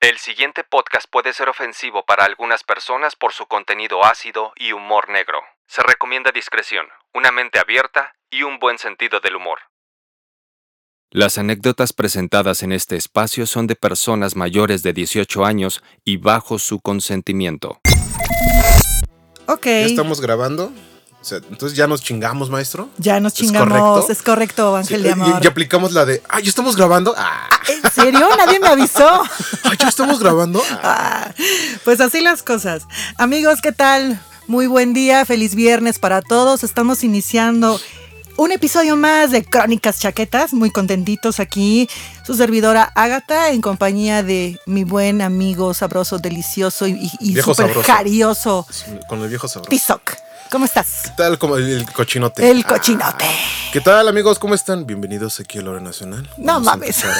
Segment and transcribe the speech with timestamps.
[0.00, 5.08] El siguiente podcast puede ser ofensivo para algunas personas por su contenido ácido y humor
[5.08, 5.40] negro.
[5.66, 9.58] Se recomienda discreción, una mente abierta y un buen sentido del humor.
[11.10, 16.60] Las anécdotas presentadas en este espacio son de personas mayores de 18 años y bajo
[16.60, 17.80] su consentimiento.
[19.46, 19.64] Ok.
[19.64, 20.70] ¿Ya estamos grabando?
[21.28, 22.88] Sea, entonces ya nos chingamos, maestro.
[22.96, 23.68] Ya nos ¿Es chingamos.
[23.68, 24.12] correcto?
[24.12, 25.40] Es correcto, Ángel Sí, de Amor.
[25.44, 27.14] Y, aplicamos la de, ah, ya estamos grabando.
[27.18, 28.26] Ah, ¿En serio?
[28.38, 29.06] Nadie me avisó.
[29.64, 30.62] ah, ya estamos grabando.
[30.70, 30.80] Ah.
[30.82, 31.34] Ah,
[31.84, 32.84] pues así las cosas.
[33.18, 34.18] Amigos, ¿qué tal?
[34.46, 36.64] Muy buen día, feliz viernes para todos.
[36.64, 37.78] Estamos iniciando
[38.38, 40.54] un episodio más de Crónicas Chaquetas.
[40.54, 41.90] Muy contentitos aquí.
[42.26, 47.10] Su servidora Ágata en compañía de mi buen amigo sabroso, delicioso y,
[47.42, 48.66] súper jarioso
[49.10, 49.68] Con el viejo sabroso.
[49.68, 50.27] Tizoc.
[50.50, 51.02] ¿Cómo estás?
[51.04, 52.48] ¿Qué tal como el, cochinote?
[52.50, 53.24] El cochinote.
[53.24, 53.70] Ah.
[53.72, 54.38] ¿Qué tal, amigos?
[54.38, 54.86] ¿Cómo están?
[54.86, 56.28] Bienvenidos aquí a la hora nacional.
[56.38, 57.04] No Vamos a mames.
[57.04, 57.16] empezar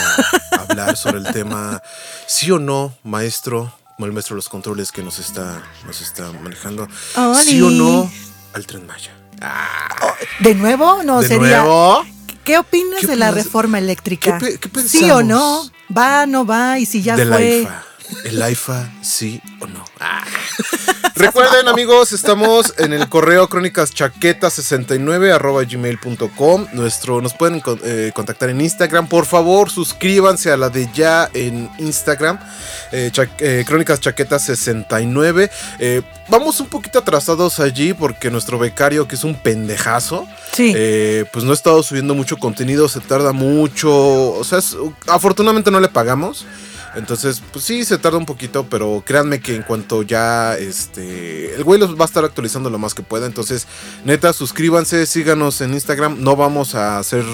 [0.53, 1.83] a hablar sobre el tema,
[2.27, 6.89] sí o no, maestro, el maestro de los controles que nos está, nos está manejando.
[7.17, 7.45] Oli.
[7.45, 8.11] Sí o no
[8.55, 9.13] al tren Maya.
[9.43, 11.03] Ah, ¿De nuevo?
[11.03, 11.61] No, ¿De sería.
[11.61, 12.05] nuevo?
[12.45, 14.39] ¿Qué opinas ¿Qué de la reforma eléctrica?
[14.39, 15.71] ¿Qué qué ¿Sí o no?
[15.97, 16.79] ¿Va, no va?
[16.79, 17.37] Y si ya Del fue.
[17.37, 17.83] AIFA.
[18.25, 19.85] El AIFA, sí o no.
[20.01, 20.25] Ah.
[21.15, 26.67] Recuerden, amigos, estamos en el correo crónicaschaqueta69 arroba gmail.com.
[26.73, 29.09] Nuestro, nos pueden eh, contactar en Instagram.
[29.09, 32.39] Por favor, suscríbanse a la de ya en Instagram.
[32.93, 35.51] eh, cha- eh, Crónicas Chaqueta 69.
[35.81, 40.73] Eh, vamos un poquito atrasados allí porque nuestro becario, que es un pendejazo, Sí.
[40.75, 43.91] eh, pues no ha estado subiendo mucho contenido, se tarda mucho.
[44.33, 44.77] O sea, es-
[45.09, 46.47] afortunadamente no le pagamos.
[46.95, 51.65] Entonces, pues sí, se tarda un poquito, pero créanme que en cuanto ya, este, el
[51.65, 53.27] güey los va a estar actualizando lo más que pueda.
[53.27, 53.67] Entonces,
[54.05, 56.23] neta, suscríbanse, síganos en Instagram.
[56.23, 57.25] No vamos a hacer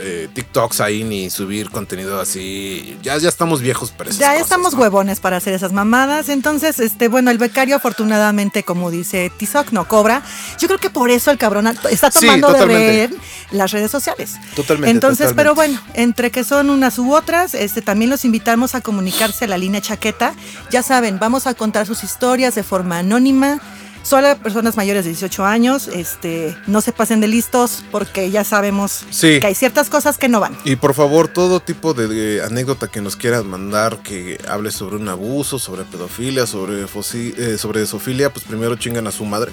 [0.00, 2.98] eh, TikToks ahí ni subir contenido así.
[3.02, 4.80] Ya, ya estamos viejos para esas Ya cosas, estamos ¿no?
[4.80, 6.28] huevones para hacer esas mamadas.
[6.28, 10.22] Entonces, este, bueno, el becario afortunadamente, como dice Tizoc, no cobra.
[10.58, 13.10] Yo creo que por eso el cabrón está Sí, tomando de ver
[13.50, 14.34] las redes sociales.
[14.56, 14.90] Totalmente.
[14.90, 15.36] Entonces, totalmente.
[15.36, 19.48] pero bueno, entre que son unas u otras, este, también los invitamos a comunicarse a
[19.48, 20.34] la línea chaqueta.
[20.70, 23.60] Ya saben, vamos a contar sus historias de forma anónima.
[24.04, 28.44] Solo a personas mayores de 18 años, este, no se pasen de listos porque ya
[28.44, 29.40] sabemos Sí.
[29.40, 30.56] que hay ciertas cosas que no van.
[30.64, 34.96] Y por favor, todo tipo de, de anécdota que nos quieran mandar, que hable sobre
[34.96, 39.52] un abuso, sobre pedofilia, sobre, eh, sobre zoofilia, pues primero chingan a su madre.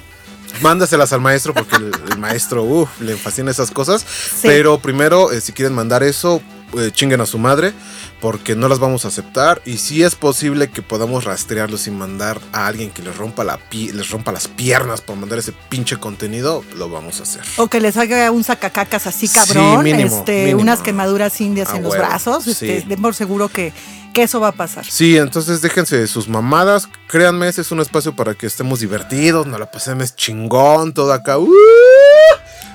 [0.62, 4.06] Mándaselas al maestro porque el, el maestro uf, le fascina esas cosas.
[4.42, 6.42] Pero primero, eh, si quieren mandar eso,
[6.78, 7.74] eh, chinguen a su madre
[8.20, 9.62] porque no las vamos a aceptar.
[9.66, 13.60] Y si es posible que podamos rastrearlos y mandar a alguien que les rompa, la
[13.72, 17.42] les rompa las piernas por mandar ese pinche contenido, lo vamos a hacer.
[17.58, 20.62] O que les haga un sacacacas así Sí, cabrón, mínimo, este, mínimo.
[20.62, 22.88] unas quemaduras indias en los brazos, este, sí.
[22.88, 23.74] den por seguro que,
[24.14, 24.86] que eso va a pasar.
[24.86, 26.88] Sí, entonces déjense de sus mamadas.
[27.08, 31.38] Créanme, este es un espacio para que estemos divertidos, nos la pasemos chingón, todo acá.
[31.38, 31.52] ¡uh!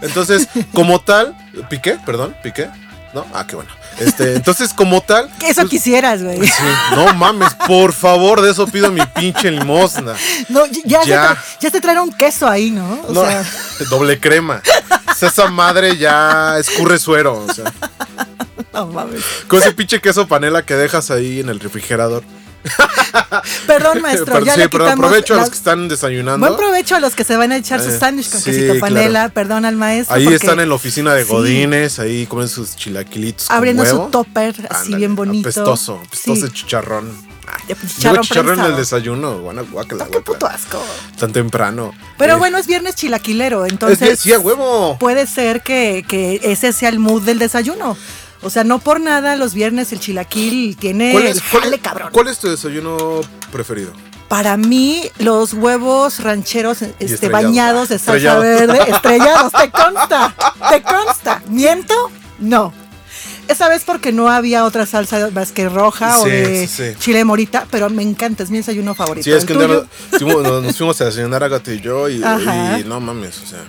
[0.03, 1.37] Entonces, como tal,
[1.71, 2.69] piqué, perdón, piqué.
[3.17, 3.25] ¿No?
[3.33, 3.71] Ah, qué bueno.
[3.99, 5.31] Este, entonces, como tal.
[5.39, 6.47] Que eso pues, quisieras, güey.
[6.47, 6.63] sí,
[6.95, 10.15] no mames, por favor, de eso pido mi pinche limosna.
[10.51, 11.31] No, ya, Se Ya.
[11.33, 13.01] tra- ya te traen un queso ahí, ¿no?
[13.09, 13.43] O No, sea,
[13.91, 14.61] doble crema.
[15.11, 17.43] O sea, esa madre ya escurre suero.
[17.49, 17.73] O sea,
[18.75, 19.23] no mames.
[19.49, 22.23] con ese pinche queso panela que dejas ahí en el refrigerador.
[23.67, 26.47] Perdón, maestro, Pero ya sí, le pero aprovecho a los que están desayunando.
[26.47, 28.67] Buen provecho a los que se van a echar su Eh, sándwich con sí, quesito
[28.75, 28.81] claro.
[28.81, 29.29] panela.
[29.31, 30.15] Perdón al maestro.
[30.15, 31.31] Ahí porque están en la oficina de Sí.
[31.33, 33.49] Godines, ahí comen sus chilaquilitos.
[33.49, 34.05] con Abriendo huevo.
[34.07, 35.49] su topper así bien bonito.
[35.49, 37.11] Apestoso, apestoso chicharrón.
[37.69, 39.39] Lleva chicharrón chicharrón en el desayuno.
[39.71, 40.83] Guácala, Qué puto asco.
[41.19, 41.93] Tan temprano.
[42.19, 44.19] Pero Eh, bueno, es viernes chilaquilero, es entonces.
[44.21, 44.97] sí, a huevo.
[44.99, 47.97] puede ser que, que ese sea el mood del desayuno.
[48.43, 51.79] O sea, no por nada los viernes el chilaquil tiene ¿Cuál el es, cuál, jale,
[51.79, 52.09] cabrón.
[52.13, 53.21] cuál es tu desayuno
[53.51, 53.93] preferido?
[54.29, 58.43] Para mí, los huevos rancheros este, bañados de salsa Estrellados.
[58.45, 60.35] verde, estrellados, te consta,
[60.71, 61.43] te consta.
[61.49, 61.95] ¿Miento?
[62.41, 62.73] No.
[63.49, 66.99] Esa vez porque no había otra salsa más que roja o de sí, sí.
[66.99, 69.23] chile morita, pero me encanta, es mi desayuno favorito.
[69.25, 72.85] Sí, es ¿El que nos fuimos, nos- fuimos a desayunar Agatha y yo y, y
[72.85, 73.61] no mames, o sea.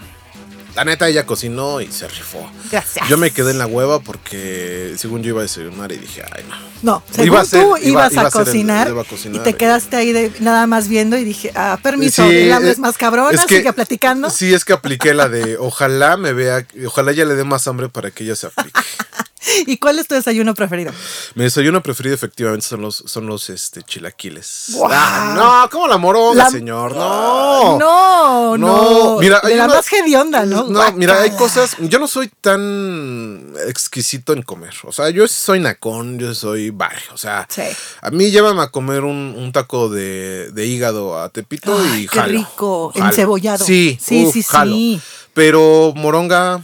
[0.77, 2.47] La neta, ella cocinó y se rifó.
[2.71, 3.09] Gracias.
[3.09, 6.45] Yo me quedé en la hueva porque según yo iba a desayunar y dije, ay
[6.47, 6.56] no.
[6.83, 9.01] No, según Iba a ser- tú iba- ibas iba a, a ser el- cocinar, iba
[9.01, 12.51] a cocinar, y te quedaste ahí de, nada más viendo y dije, ah, permiso, Sí,
[12.51, 14.29] hambre eh, es más cabrona, es que- sigue platicando.
[14.29, 17.89] Sí, es que apliqué la de ojalá me vea, ojalá ella le dé más hambre
[17.89, 18.79] para que ella se aplique.
[19.65, 20.91] ¿Y cuál es tu desayuno preferido?
[21.35, 24.71] Mi desayuno preferido efectivamente son los, son los este, chilaquiles.
[24.73, 24.91] ¡Guau!
[24.94, 25.33] Ah,
[25.63, 26.95] no, ¿cómo la moronga, La- señor?
[26.95, 27.77] No.
[27.77, 28.67] No, no.
[28.67, 30.63] No, mira, de hay la una- más hedionda, ¿no?
[30.67, 31.75] No, mira, hay cosas.
[31.79, 34.73] Yo no soy tan exquisito en comer.
[34.83, 37.07] O sea, yo soy nacón, yo soy barrio.
[37.13, 37.63] O sea, Sí.
[38.01, 42.07] a mí llévame a comer un, un taco de, de hígado a Tepito Ay, y
[42.07, 42.31] qué jalo.
[42.33, 43.05] rico, jalo.
[43.09, 43.65] encebollado.
[43.65, 44.73] Sí, Sí, sí, jalo.
[44.73, 45.01] sí.
[45.33, 46.61] Pero moronga,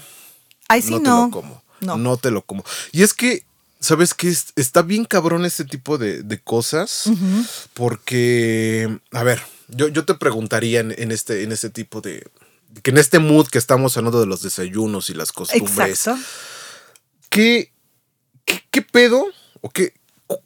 [0.68, 1.02] Ay, sí, no, no.
[1.02, 1.53] te lo como.
[1.84, 1.98] No.
[1.98, 2.18] No.
[2.18, 2.64] te lo como.
[2.92, 3.46] Y es que,
[3.80, 4.30] ¿sabes qué?
[4.30, 7.10] Es- Está bien cabrón este tipo de, de cosas.
[7.74, 12.26] Porque, a ver, yo, yo te preguntaría en, en este, en este tipo de.
[12.82, 15.90] Que en este mood que estamos hablando de los desayunos y las costumbres.
[15.90, 16.20] Exacto.
[17.30, 17.72] ¿Qué,
[18.46, 19.26] qué, qué pedo?
[19.62, 19.94] ¿O qué,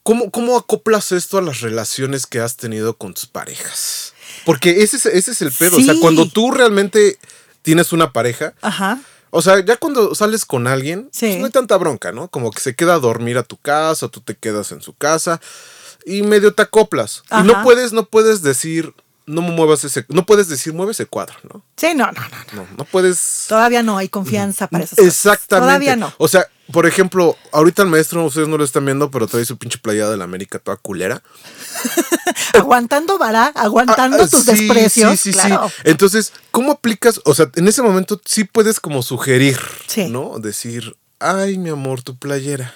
[0.04, 4.13] cómo, ¿Cómo acoplas esto a las relaciones que has tenido con tus parejas?
[4.45, 5.78] Porque ese es, ese es el pedo.
[5.78, 7.18] O sea, cuando tú realmente
[7.62, 9.00] tienes una pareja, Ajá.
[9.30, 11.28] O sea, ya cuando sales con alguien, Sí.
[11.28, 12.28] pues no hay tanta bronca, ¿no?
[12.30, 15.40] Como que se queda a dormir a tu casa, tú te quedas en su casa
[16.06, 17.24] y medio te acoplas.
[17.30, 17.44] Ajá.
[17.44, 18.94] Y no puedes, no puedes decir,
[19.26, 21.64] no me muevas ese, no puedes decir, mueve ese cuadro, ¿no?
[21.76, 22.62] Sí, no, no, no.
[22.64, 23.46] No, no puedes.
[23.50, 25.14] Todavía no hay confianza para esas cosas.
[25.14, 25.68] Exactamente.
[25.68, 26.14] Todavía no.
[26.18, 29.58] O sea, por ejemplo, ahorita el maestro, ustedes no lo están viendo, pero trae su
[29.58, 31.22] pinche playada de la América toda culera.
[32.54, 35.12] Aguantando vara, aguantando Ah, ah, tus sí, desprecios.
[35.19, 35.69] Sí, sí, claro.
[35.69, 35.75] sí.
[35.86, 37.22] Entonces, ¿cómo aplicas?
[37.25, 40.10] O sea, en ese momento sí puedes como sugerir, Sí.
[40.10, 40.40] ¿no?
[40.40, 42.74] Decir, ay, mi amor, tu playera.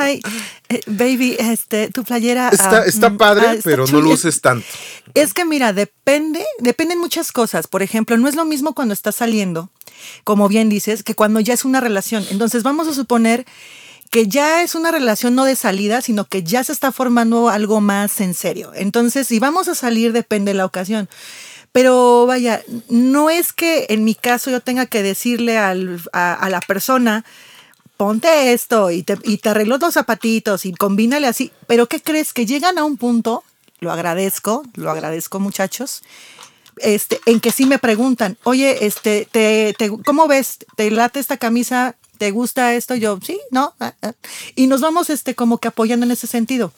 [0.00, 0.20] Ay,
[0.68, 2.48] eh, baby, este, tu playera.
[2.50, 4.02] Está, ah, está mm, padre, ah, está pero no chula.
[4.10, 4.66] luces tanto.
[5.14, 7.66] Es que mira, depende, dependen muchas cosas.
[7.68, 9.70] Por ejemplo, no es lo mismo cuando estás saliendo,
[10.24, 12.24] como bien dices, que cuando ya es una relación.
[12.30, 13.44] Entonces vamos a suponer
[14.10, 17.80] que ya es una relación no de salida, sino que ya se está formando algo
[17.80, 18.70] más en serio.
[18.74, 21.08] Entonces, si vamos a salir, depende de la ocasión.
[21.72, 26.48] Pero vaya, no es que en mi caso yo tenga que decirle al- a, a
[26.48, 27.24] la persona,
[27.96, 31.52] ponte esto y te, y te arreglo los zapatitos y combínale así.
[31.66, 32.32] Pero ¿qué crees?
[32.32, 33.44] Que llegan a un punto,
[33.80, 36.02] lo agradezco, lo agradezco muchachos,
[36.78, 40.58] este, en que sí me preguntan, oye, este, te, te- ¿cómo ves?
[40.76, 41.94] ¿Te late esta camisa?
[42.18, 42.94] ¿Te gusta esto?
[42.94, 43.74] Yo, sí, no.
[43.80, 44.12] ah, ah".
[44.54, 46.72] Y nos vamos este, como que apoyando en ese sentido.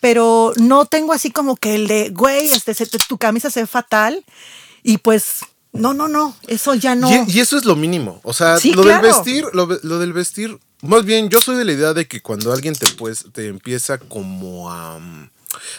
[0.00, 2.74] Pero no tengo así como que el de, güey, este,
[3.08, 4.24] tu camisa se ve fatal.
[4.82, 5.40] Y pues,
[5.74, 7.10] no, no, no, eso ya no.
[7.10, 8.20] Y, y eso es lo mínimo.
[8.24, 9.02] O sea, Sí, lo claro.
[9.06, 10.58] del vestir, lo, del vestir.
[10.82, 13.98] Más bien, yo soy de la idea de que cuando alguien te pues, te empieza
[13.98, 14.98] como a.
[14.98, 15.30] mm,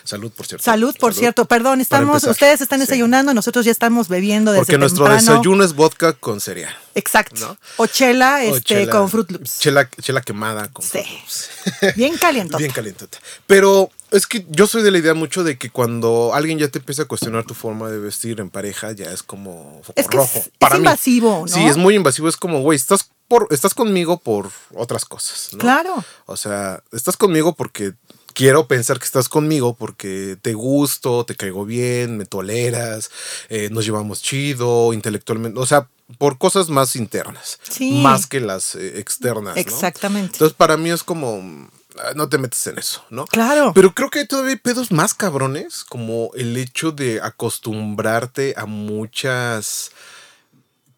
[0.04, 0.64] salud, por cierto.
[0.64, 1.46] Salud, por cierto.
[1.46, 2.86] Perdón, estamos, ustedes están Sí.
[2.88, 5.32] desayunando, nosotros ya estamos bebiendo desde Porque nuestro temprano.
[5.32, 6.76] desayuno es vodka con cereal.
[6.96, 7.40] Exacto.
[7.40, 7.58] ¿no?
[7.78, 9.60] O chela, O este, chela- con Fruit Loops.
[9.60, 10.90] Chela, chela quemada con Sí.
[10.92, 11.96] Fruit Loops.
[11.98, 12.58] Bien caliente.
[12.58, 13.18] Bien calientota.
[13.48, 16.80] Pero es que yo soy de la idea mucho de que cuando alguien ya te
[16.80, 20.18] empieza a cuestionar tu forma de vestir en pareja, ya es como foco Es que
[20.18, 20.40] rojo.
[20.40, 20.80] es- es para mí.
[20.80, 21.48] invasivo, ¿no?
[21.48, 22.28] Sí, es muy invasivo.
[22.30, 25.50] Es como, güey, estás, por, estás conmigo por otras cosas.
[25.54, 25.60] ¿no?
[25.60, 26.04] Claro.
[26.28, 27.94] O sea, estás conmigo porque
[28.34, 33.10] quiero pensar que estás conmigo porque te gusto, te caigo bien, me toleras,
[33.50, 35.60] eh, nos llevamos chido, intelectualmente.
[35.60, 35.88] O sea,
[36.20, 37.60] por cosas más internas.
[37.68, 37.94] Sí.
[38.04, 39.56] Más que las eh, externas.
[39.56, 39.62] ¿no?
[39.62, 40.34] Exactamente.
[40.36, 41.70] Entonces, para mí es como.
[42.00, 43.26] Ah, No te metes en eso, ¿no?
[43.26, 43.72] Claro.
[43.74, 49.92] Pero creo que hay todavía pedos más cabrones, como el hecho de acostumbrarte a muchas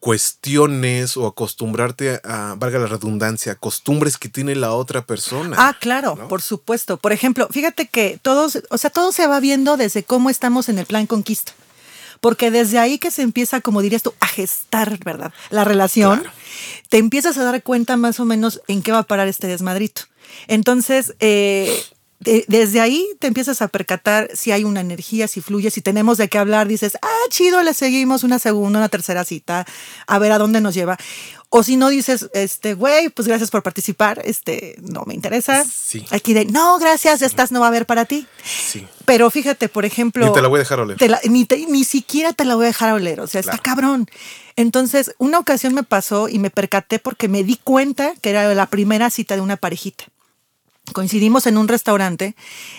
[0.00, 5.56] cuestiones o acostumbrarte a, valga la redundancia, costumbres que tiene la otra persona.
[5.58, 6.28] Ah, claro, ¿no?
[6.28, 6.96] por supuesto.
[6.96, 10.78] Por ejemplo, fíjate que todos, o sea, todo se va viendo desde cómo estamos en
[10.78, 11.52] el plan conquista.
[12.20, 15.32] Porque desde ahí que se empieza, como dirías tú, a gestar, ¿verdad?
[15.50, 16.34] La relación, Claro.
[16.88, 20.02] te empiezas a dar cuenta más o menos en qué va a parar este desmadrito.
[20.46, 21.82] Entonces, eh,
[22.20, 26.18] de- desde ahí te empiezas a percatar si hay una energía, si fluye, si tenemos
[26.18, 29.66] de qué hablar, dices, ah, chido, le seguimos una segunda, una tercera cita,
[30.06, 30.98] a ver a dónde nos lleva.
[31.50, 35.64] O si no dices, este, güey, pues gracias por participar, este, no me interesa.
[35.64, 36.04] Sí.
[36.10, 38.26] Aquí de, no, gracias, estas no va a haber para ti.
[38.44, 38.86] Sí.
[39.06, 40.26] Pero fíjate, por ejemplo.
[40.26, 40.98] Ni te la voy a dejar oler.
[40.98, 43.20] te la- ni, te- ni siquiera te la voy a dejar oler.
[43.20, 43.62] O sea, está Claro.
[43.62, 44.06] cabrón.
[44.56, 48.66] Entonces, una ocasión me pasó y me percaté porque me di cuenta que era la
[48.66, 50.04] primera cita de una parejita.
[50.92, 52.34] Coincidimos en un restaurante,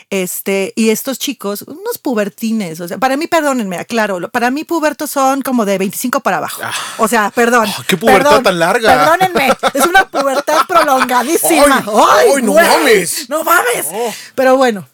[0.09, 5.11] este, y estos chicos, unos pubertines, o sea, para mí, perdónenme, aclaro, para mí pubertos
[5.11, 6.61] son como de 25 para abajo.
[6.97, 7.67] O sea, perdón.
[7.67, 8.97] Oh, qué pubertad perdón, tan larga.
[8.97, 11.83] Perdónenme, es una pubertad prolongadísima.
[11.85, 13.29] Ay, ay, no mames.
[13.29, 13.87] No mames.
[14.35, 14.87] Pero bueno,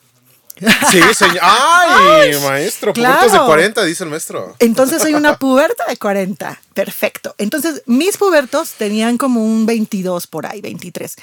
[0.92, 1.40] Sí, señor.
[1.42, 2.94] ¡Ay, maestro!
[2.94, 3.16] claro.
[3.16, 4.56] Pubertos de 40, dice el maestro.
[4.60, 6.62] Entonces soy una puberta de 40.
[6.74, 7.36] Perfecto.
[7.38, 11.16] Entonces mis pubertos tenían como un 22 por ahí, 23.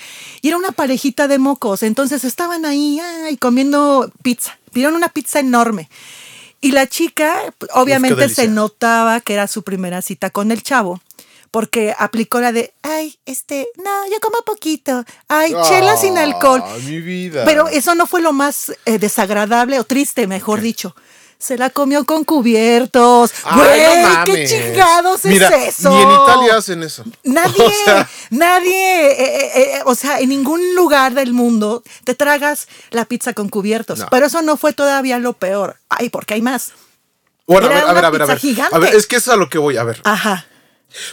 [0.42, 1.82] Y era una parejita de mocos.
[1.82, 4.58] Entonces estaban ahí ay, comiendo pizza.
[4.72, 5.88] Pidieron una pizza enorme.
[6.60, 11.00] Y la chica, obviamente se notaba que era su primera cita con el chavo.
[11.52, 16.62] Porque aplicó la de, ay, este, no, yo como poquito, ay, chela sin alcohol.
[16.64, 17.44] Ah, mi vida.
[17.44, 20.96] Pero eso no fue lo más eh, desagradable o triste, mejor dicho.
[21.38, 23.32] Se la comió con cubiertos.
[23.44, 25.90] Ay, Güey, no qué chingados Mira, es eso.
[25.90, 27.04] Ni en Italia hacen eso.
[27.24, 32.68] Nadie, O sea, nadie, eh, eh, o sea, en ningún lugar del mundo te tragas
[32.90, 33.98] la pizza con cubiertos.
[33.98, 34.06] No.
[34.10, 35.76] Pero eso no fue todavía lo peor.
[35.88, 36.72] Ay, porque hay más.
[37.46, 38.38] bueno, a Era ver, a ver, una a ver, a pizza ver.
[38.38, 38.76] gigante.
[38.76, 39.76] A ver, es que es a lo que voy.
[39.76, 40.00] A ver.
[40.04, 40.46] Ajá.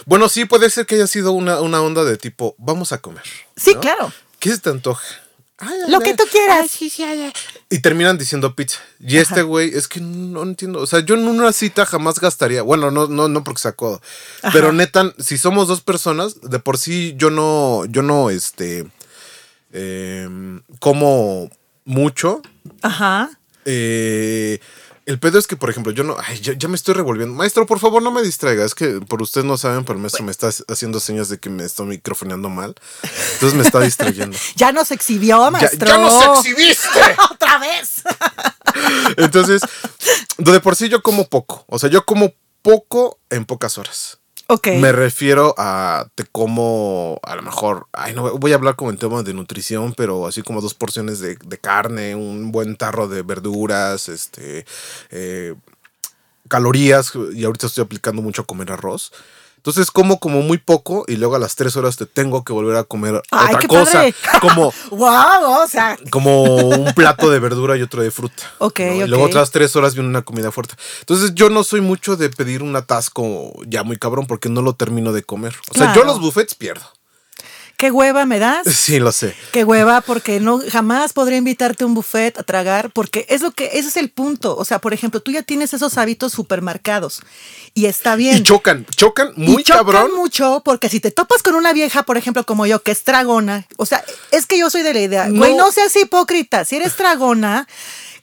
[0.06, 3.22] Bueno, sí, puede ser que haya sido una, una onda de tipo, vamos a comer.
[3.56, 3.80] Sí, ¿no?
[3.80, 4.12] claro.
[4.38, 5.04] ¿Qué se te antoja?
[5.58, 6.70] Ay, ay, Lo que tú quieras.
[7.68, 8.78] Y terminan diciendo pizza.
[8.98, 10.80] Y este güey, es que no entiendo.
[10.80, 12.62] O sea, yo en una cita jamás gastaría.
[12.62, 14.00] Bueno, no, no, no porque sea codo.
[14.54, 18.90] Pero neta, si somos dos personas, de por sí yo no, yo no, este,
[19.72, 21.50] em, como
[21.84, 22.40] mucho.
[22.80, 23.30] Ajá.
[23.66, 24.60] Eh,
[25.10, 26.16] el pedo es que, por ejemplo, yo no.
[26.24, 27.34] Ay, ya, ya me estoy revolviendo.
[27.34, 28.64] Maestro, por favor, no me distraiga.
[28.64, 31.50] Es que por ustedes no saben, pero el maestro me está haciendo señas de que
[31.50, 32.76] me estoy microfoneando mal.
[33.34, 34.36] Entonces me está distrayendo.
[34.56, 35.88] Ya nos exhibió, ya, maestro.
[35.88, 36.88] ya nos exhibiste.
[37.30, 38.02] Otra vez.
[39.16, 39.62] Entonces,
[40.38, 41.64] de por sí yo como poco.
[41.66, 44.19] O sea, yo como poco en pocas horas.
[44.80, 48.98] Me refiero a te como a lo mejor, ay no voy a hablar como en
[48.98, 53.22] temas de nutrición, pero así como dos porciones de, de carne, un buen tarro de
[53.22, 54.66] verduras, este
[55.10, 55.54] eh,
[56.48, 59.12] calorías, y ahorita estoy aplicando mucho a comer arroz.
[59.60, 62.76] Entonces como como muy poco y luego a las tres horas te tengo que volver
[62.76, 64.14] a comer Ay, otra qué cosa, padre.
[64.40, 68.42] como wow, o sea, como un plato de verdura y otro de fruta.
[68.56, 69.04] Ok, ¿no?
[69.04, 70.76] Y luego otras tres horas viene una comida fuerte.
[71.00, 74.72] Entonces yo no soy mucho de pedir un atasco ya muy cabrón porque no lo
[74.72, 75.54] termino de comer.
[75.70, 76.86] O sea, yo los buffets pierdo.
[77.80, 78.66] Qué hueva me das.
[78.80, 79.34] Sí, lo sé.
[79.52, 83.50] Qué hueva, porque no jamás podría invitarte a un buffet a tragar, porque es lo
[83.52, 84.56] que, ese es el punto.
[84.56, 87.22] O sea, por ejemplo, tú ya tienes esos hábitos supermarcados
[87.74, 88.36] y está bien.
[88.38, 90.10] Y chocan, chocan muy Y chocan cabrón.
[90.16, 93.66] mucho porque si te topas con una vieja, por ejemplo, como yo, que es tragona,
[93.76, 95.66] o sea, es que yo soy de la idea, güey, No.
[95.66, 96.64] no seas hipócrita.
[96.64, 97.66] Si eres tragona,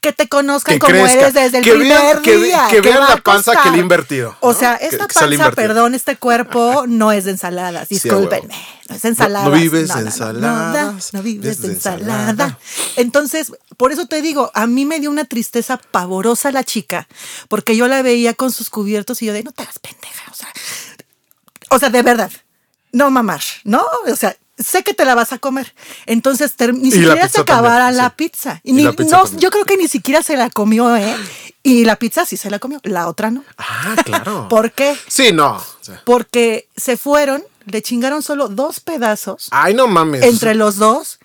[0.02, 1.12] que te conozcan Que como crezca.
[1.20, 2.68] eres desde el Que primer vean- que ve- día.
[2.70, 4.60] que vean va la panza que le he invertido, O ¿no?
[4.60, 7.90] sea, Que- esta que panza, perdón, este cuerpo no es de ensaladas.
[7.90, 8.56] Discúlpenme.
[8.90, 9.46] No es ensalada.
[9.46, 12.58] No- no vives de ensaladas, No, no vives de ensalada.
[12.96, 17.08] Entonces, por eso te digo, a mí me dio una tristeza pavorosa la chica,
[17.50, 20.36] porque yo la veía con sus cubiertos y yo de, no te hagas pendeja, o
[20.36, 20.48] sea,
[21.70, 22.32] o sea, de verdad,
[22.94, 23.84] no mamar, ¿no?
[24.10, 25.74] O sea, sé que te la vas a comer.
[26.06, 28.14] Entonces, ni siquiera se acabara también, la sí.
[28.18, 28.62] pizza.
[28.64, 31.16] Y Y ni- la pizza no, yo creo que ni siquiera se la comió, ¿eh?
[31.64, 33.44] Y la pizza sí se la comió, la otra no.
[33.58, 34.48] Ah, claro.
[34.50, 34.98] ¿Por qué?
[35.08, 35.62] Sí, no.
[36.06, 40.24] Porque se fueron, le chingaron solo dos pedazos Ay, no mames.
[40.24, 41.20] entre los dos.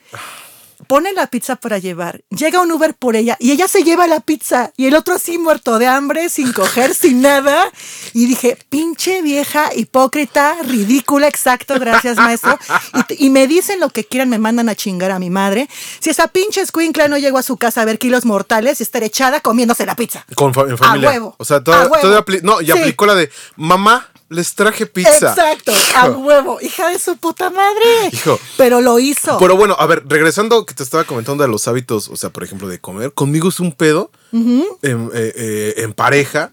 [0.86, 2.22] Pone la pizza para llevar.
[2.30, 4.72] Llega un Uber por ella y ella se lleva la pizza.
[4.76, 7.64] Y el otro así muerto de hambre, sin coger, sin nada.
[8.12, 12.58] Y dije, pinche vieja, hipócrita, ridícula, exacto, gracias maestro.
[13.18, 15.68] Y, me dicen lo que quieran, me mandan a chingar a mi madre.
[16.00, 19.02] Si esa pinche escuincla no llegó a su casa a ver kilos mortales y estar
[19.02, 20.26] echada comiéndose la pizza.
[20.34, 21.10] Con fa- en familia.
[21.10, 21.34] huevo.
[21.38, 21.96] O sea, A todo, huevo.
[22.00, 22.72] todo apli- No, y Sí.
[22.72, 25.30] aplicó la de mamá, les traje pizza.
[25.30, 28.10] Exacto, a huevo, hija de su puta madre.
[28.12, 28.38] Hijo.
[28.56, 29.38] Pero lo hizo.
[29.38, 32.42] Pero bueno, a ver, regresando que te estaba comentando de los hábitos, o sea, por
[32.42, 36.50] ejemplo, de comer, conmigo es un pedo en, eh, eh, en pareja,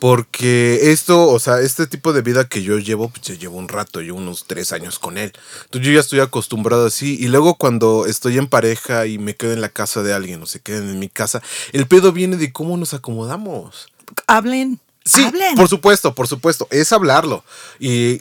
[0.00, 3.68] porque esto, o sea, este tipo de vida que yo llevo, pues ya llevo un
[3.68, 5.32] rato, llevo unos tres años con él.
[5.64, 9.52] Entonces yo ya estoy acostumbrado así, y luego cuando estoy en pareja y me quedo
[9.52, 11.42] en la casa de alguien o se quedan en mi casa,
[11.72, 13.88] el pedo viene de cómo nos acomodamos.
[14.26, 14.80] Hablen.
[15.06, 15.54] Sí, hablen.
[15.54, 17.44] por supuesto, por supuesto, es hablarlo.
[17.80, 18.20] Y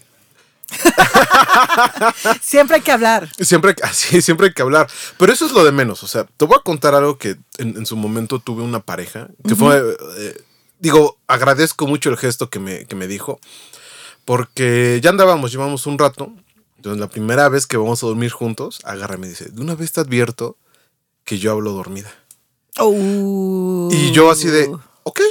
[2.41, 3.29] Siempre hay que hablar.
[3.39, 4.87] Siempre, así, siempre hay que hablar.
[5.17, 6.03] Pero eso es lo de menos.
[6.03, 9.27] O sea, te voy a contar algo que en, en su momento tuve una pareja.
[9.47, 9.77] Que fue.
[10.17, 10.41] eh,
[10.79, 13.39] digo, agradezco mucho el gesto que me, que me dijo.
[14.25, 16.31] Porque ya andábamos, llevamos un rato.
[16.77, 19.75] Entonces, la primera vez que vamos a dormir juntos, agarra y me dice: De una
[19.75, 20.57] vez te advierto
[21.23, 22.11] que yo hablo dormida.
[22.79, 23.89] Uh.
[23.91, 24.69] Y yo así de,
[25.03, 25.21] ok,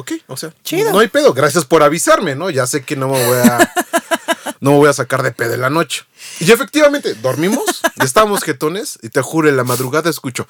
[0.00, 0.92] ok, o sea, Chido.
[0.92, 2.48] no hay pedo, gracias por avisarme, ¿no?
[2.50, 3.72] Ya sé que no me voy a,
[4.60, 6.04] no me voy a sacar de pedo en la noche.
[6.40, 10.46] Y efectivamente, dormimos, estábamos jetones, y te juro, en la madrugada escucho.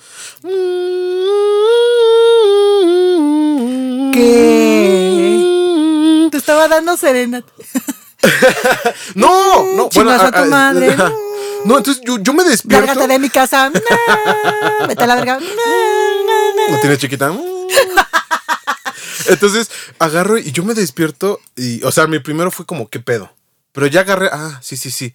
[4.12, 6.28] ¿Qué?
[6.30, 7.52] Te estaba dando serenata.
[9.14, 10.95] No, no, Chingas a tu madre.
[11.64, 12.87] No, entonces yo, yo me despierto.
[12.87, 13.71] Lárgate de mi casa.
[14.88, 15.38] Vete a la verga.
[15.38, 16.75] No, no, no.
[16.75, 17.30] ¿Lo tienes chiquita?
[19.29, 23.33] Entonces agarro y yo me despierto y, o sea, mi primero fue como, ¿qué pedo?
[23.73, 25.15] Pero ya agarré, ah, sí, sí, sí.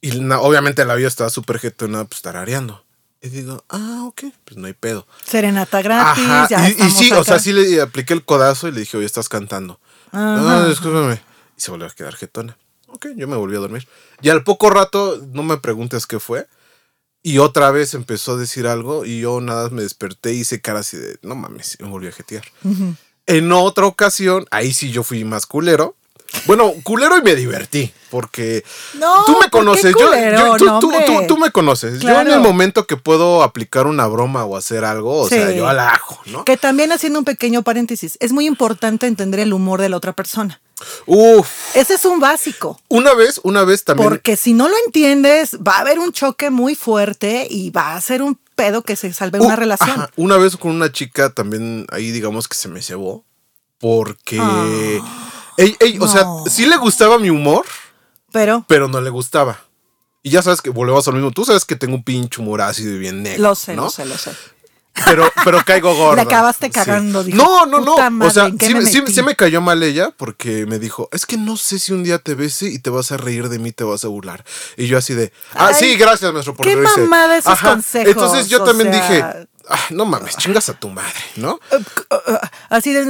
[0.00, 2.84] Y na- obviamente la vida estaba súper jetona, pues tarareando.
[3.20, 5.06] Y digo, ah, ok, pues no hay pedo.
[5.24, 6.24] Serenata gratis.
[6.24, 6.48] Ajá.
[6.50, 9.06] ya Y, y sí, o sea, sí le apliqué el codazo y le dije, oye,
[9.06, 9.78] estás cantando.
[10.10, 10.64] Ajá.
[10.64, 11.20] Ah, discúlpame.
[11.56, 12.56] Y se volvió a quedar jetona.
[12.88, 13.86] ok, yo me volví a dormir.
[14.22, 16.48] Y al poco rato, no me preguntes qué fue.
[17.22, 20.80] Y otra vez empezó a decir algo y yo nada me desperté y hice cara
[20.80, 22.42] así de, no mames, me volví a jetear.
[23.26, 25.94] En otra ocasión, ahí sí yo fui más culero.
[26.46, 28.64] Bueno, culero y me divertí, porque
[28.94, 30.10] No, tú me ¿por qué conoces, yo,
[30.56, 31.04] tú, No, tú- hombre.
[31.06, 32.00] tú- tú me conoces.
[32.00, 35.34] Yo en el momento que puedo aplicar una broma o hacer algo, o Sí.
[35.34, 36.44] sea, yo la hago, ¿no?
[36.46, 40.14] Que también haciendo un pequeño paréntesis, es muy importante entender el humor de la otra
[40.14, 40.58] persona.
[41.06, 42.80] Uf, Ese es un básico.
[42.88, 44.08] una vez, una vez también.
[44.08, 48.00] Porque si no lo entiendes, va a haber un choque muy fuerte y va a
[48.00, 49.90] ser un pedo que se salve Uh, una relación.
[49.90, 53.24] ajá, una vez con una chica también ahí digamos que se me cebó
[53.78, 54.38] porque
[55.56, 57.64] ey, ey, o sea, sí le gustaba mi humor,
[58.30, 59.60] Pero pero no le gustaba.
[60.22, 61.32] Y ya sabes que volvemos a lo mismo.
[61.32, 63.42] Tú sabes que tengo un pinche humor así de bien negro.
[63.42, 63.84] lo sé, ¿no?
[63.84, 64.30] lo sé, lo sé.
[65.06, 66.16] Pero, pero caigo gordo.
[66.16, 67.96] Le acabaste cagando, dije, No, no, no.
[68.10, 70.78] madre, o sea, ¿en qué sí, me me- sí- sí cayó mal ella porque me
[70.78, 73.48] dijo, es que no sé si un día te bese y te vas a reír
[73.48, 74.44] de mí, te vas a burlar.
[74.76, 77.00] Y yo así de, ah, Ay, sí, gracias, maestro, por qué reírse.
[77.00, 81.20] mamada esos consejos, Entonces yo también sea- dije, ah, no mames, chingas a tu madre,
[81.36, 81.58] ¿no?
[82.68, 83.04] Así de.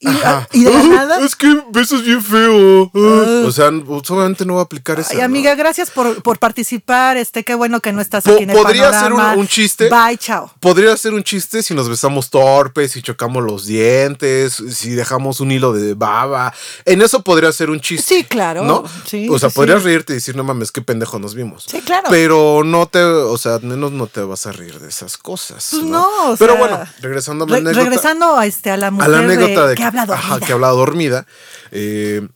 [0.00, 0.46] Y, Ajá.
[0.52, 1.20] y de la nada.
[1.24, 2.90] Es que besas bien feo.
[2.94, 3.42] Ah.
[3.46, 5.10] O sea, obviamente no va a aplicar eso.
[5.12, 7.16] Ay, amiga, gracias por, por participar.
[7.16, 9.88] Este, qué bueno que no estás Po- aquí en el podría ser un- un chiste.
[9.90, 10.52] Bye, chao.
[10.60, 15.50] Podría ser un chiste si nos besamos torpes, si chocamos los dientes, si dejamos un
[15.50, 16.54] hilo de baba.
[16.84, 18.14] En eso podría ser un chiste.
[18.18, 18.62] Sí, claro.
[18.64, 18.84] ¿No?
[19.04, 19.86] Sí, o sea, sí, podrías sí.
[19.86, 21.64] reírte y decir, no mames, qué pendejo nos vimos.
[21.68, 22.06] Sí, claro.
[22.08, 25.68] Pero no te, o sea, al menos no te vas a reír de esas cosas.
[25.72, 25.90] Pues ¿no?
[25.98, 27.80] no, o Pero sea, bueno, regresando a Re- anécdota.
[27.84, 30.26] regresando a, este, a la a mujer la anécdota de, de, que habla dormida.
[30.36, 31.26] Ajá, que hablaba dormida.
[31.70, 32.26] eh,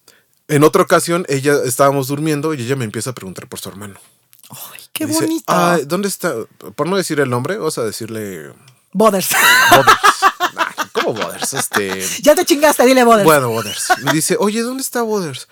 [0.49, 3.99] en otra ocasión, ella estábamos durmiendo y ella me empieza a preguntar por su hermano.
[4.51, 5.45] Ay, qué Dice, bonito.
[5.47, 6.35] "Ay, ¿Dónde está?
[6.77, 8.53] Por no decir el nombre, vamos a decirle
[8.93, 9.31] Boders.
[9.71, 9.97] Boders.
[10.55, 11.55] Nah, ¿Cómo Boders?
[11.55, 12.07] Este.
[12.21, 13.25] ya te chingaste, dile Boders.
[13.25, 13.93] Bueno, Boders.
[14.05, 15.49] Me dice, oye, ¿dónde está Boders?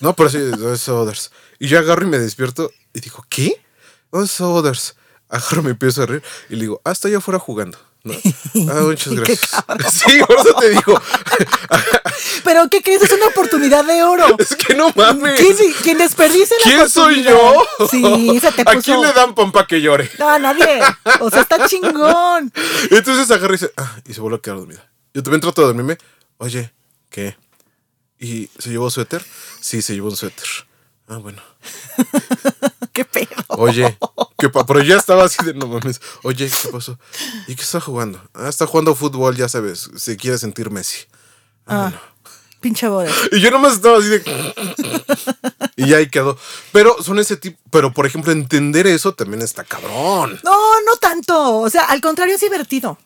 [0.00, 1.30] No, pero sí, ¿dónde está Boders?
[1.58, 3.62] Y yo agarro y me despierto y digo, ¿qué?
[4.10, 4.96] ¿Dónde está Boders?
[5.28, 7.76] Agarro me empiezo a reír y le digo, ah, está allá afuera jugando.
[8.04, 8.14] ¿No?
[8.70, 9.50] Ah, muchas gracias.
[9.92, 11.00] Sí, por eso te digo.
[12.44, 13.02] Pero ¿qué crees?
[13.02, 14.36] Es una oportunidad de oro.
[14.38, 15.40] es que no mames.
[15.40, 17.64] ¿Quién, quién desperdicia la ¿Quién soy yo?
[17.90, 18.82] Sí, se te ¿A puso.
[18.82, 20.10] quién le dan pan para que llore?
[20.18, 20.80] No, a nadie.
[21.20, 22.52] O sea, está chingón.
[22.90, 24.88] Entonces agarra y dice, ah, y se vuelve a quedar dormida.
[25.14, 25.98] Yo también trato de dormirme.
[26.38, 26.72] Oye,
[27.10, 27.36] ¿qué?
[28.18, 29.24] ¿Y se llevó suéter?
[29.60, 30.46] Sí, se llevó un suéter.
[31.08, 31.42] Ah, bueno.
[32.94, 33.28] Qué pedo.
[33.48, 33.98] Oye,
[34.38, 36.00] ¿qué pero ya estaba así de no mames.
[36.22, 36.98] Oye, ¿qué pasó?
[37.48, 38.20] ¿Y qué está jugando?
[38.34, 39.90] Ah, está jugando fútbol, ya sabes.
[39.96, 41.06] Se quiere sentir Messi.
[41.66, 41.92] Ah,
[42.60, 43.14] pinche Boders.
[43.32, 44.22] Y yo nomás estaba así de.
[45.76, 46.36] y ya ahí quedó.
[46.72, 47.58] Pero son ese tipo.
[47.70, 50.38] Pero por ejemplo, entender eso también está cabrón.
[50.44, 51.60] No, no tanto.
[51.60, 52.98] O sea, al contrario, es divertido.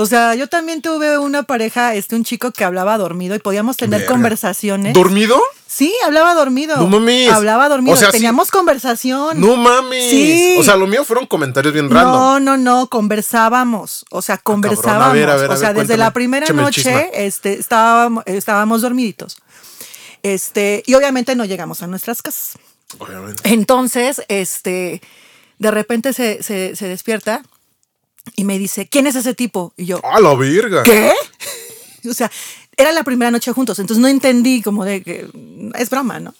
[0.00, 3.76] O sea, yo también tuve una pareja, este, un chico que hablaba dormido y podíamos
[3.76, 4.14] tener Verga.
[4.14, 4.94] conversaciones.
[4.94, 5.40] ¿Dormido?
[5.66, 6.76] sí, hablaba dormido.
[6.76, 7.28] No mames.
[7.32, 7.94] Hablaba dormido.
[7.94, 8.18] O sea, sí.
[8.18, 9.40] Teníamos conversación.
[9.40, 10.08] No mames.
[10.08, 10.56] Sí.
[10.56, 12.12] O sea, lo mío fueron comentarios bien random.
[12.12, 14.04] No, no, no, conversábamos.
[14.10, 14.60] O sea, cabrón.
[14.60, 15.14] A conversábamos.
[15.14, 18.82] ver, a ver, a o sea, ver, desde la primera Échame noche este, estábamos, estábamos
[18.82, 19.36] dormiditos.
[20.22, 22.56] Este, y obviamente no llegamos a nuestras casas.
[22.98, 23.42] Obviamente.
[23.52, 25.02] Entonces, este,
[25.58, 27.42] de repente se, se, se despierta
[28.36, 29.72] y me dice, ¿quién es ese tipo?
[29.76, 30.82] Y yo, ¡A la virga!
[30.82, 31.12] ¿qué?
[32.08, 32.30] O sea,
[32.76, 35.28] era la primera noche juntos, entonces no entendí como de que
[35.74, 36.32] es broma, ¿no?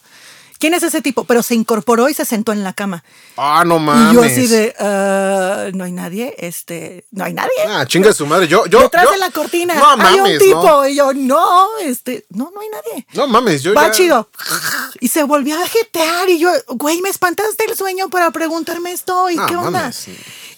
[0.60, 1.22] ¿Quién es ese tipo?
[1.24, 3.04] Pero se incorporó y se sentó en la cama.
[3.36, 4.12] Ah, no mames.
[4.12, 7.50] Y yo así de, "Ah, no hay nadie, este, no hay nadie.
[7.68, 8.48] Ah, chinga su madre.
[8.48, 8.80] Yo, yo.
[8.82, 10.60] Detrás yo- de la cortina No hay un tipo.
[10.64, 10.88] No.
[10.88, 13.06] Y yo, no, este, no, no hay nadie.
[13.14, 14.30] No mames, yo Va ya- chido.
[15.00, 16.28] Y se volvió a jetear.
[16.28, 19.30] Y yo, güey, me espantaste el sueño para preguntarme esto.
[19.30, 19.70] ¿Y No, qué onda?
[19.70, 20.06] mames.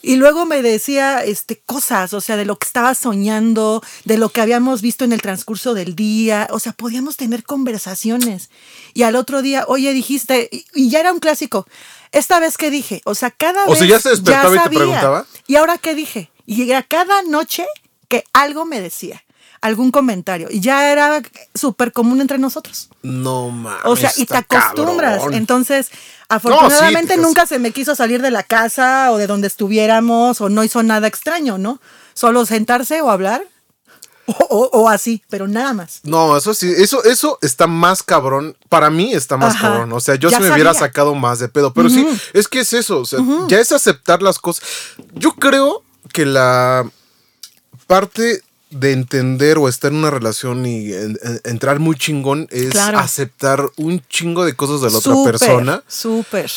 [0.02, 4.30] Y luego me decía este, cosas, o sea, de lo que estaba soñando, de lo
[4.30, 6.48] que habíamos visto en el transcurso del día.
[6.50, 8.50] O sea, podíamos tener conversaciones.
[8.94, 11.66] Y al otro día, oye, dijiste, y, y ya era un clásico.
[12.12, 13.78] Esta vez que dije, o sea, cada O vez.
[13.78, 14.78] sea, ¿ya se despertaba y te sabía.
[14.78, 15.26] preguntaba?
[15.46, 16.30] ¿Y ahora qué dije?
[16.46, 17.66] Y era cada noche
[18.08, 19.22] que algo me decía,
[19.60, 20.48] algún comentario.
[20.50, 21.22] Y ya era
[21.54, 22.88] súper común entre nosotros.
[23.02, 23.82] No mames.
[23.84, 25.18] O sea, y te acostumbras.
[25.18, 25.34] cabrón.
[25.34, 25.90] Entonces,
[26.30, 30.48] afortunadamente te- nunca se me quiso salir de la casa o de donde estuviéramos o
[30.48, 31.80] no hizo nada extraño, ¿no?
[32.14, 33.42] Solo sentarse o hablar
[34.26, 36.00] o, o- o así, pero nada más.
[36.04, 38.56] No, eso sí, eso, eso está más cabrón.
[38.68, 39.68] Para mí está más Ajá.
[39.68, 39.92] cabrón.
[39.92, 41.72] O sea, yo Ya se me hubiera sacado más de pedo.
[41.74, 43.00] Pero sí, es que es eso.
[43.00, 44.64] O sea, ya es aceptar las cosas.
[45.14, 46.88] Yo creo que la
[47.86, 52.70] parte de entender o estar en una relación y en- en- entrar muy chingón es
[52.70, 52.98] Claro.
[52.98, 55.82] aceptar un chingo de cosas de la otra persona.
[55.88, 56.50] Súper.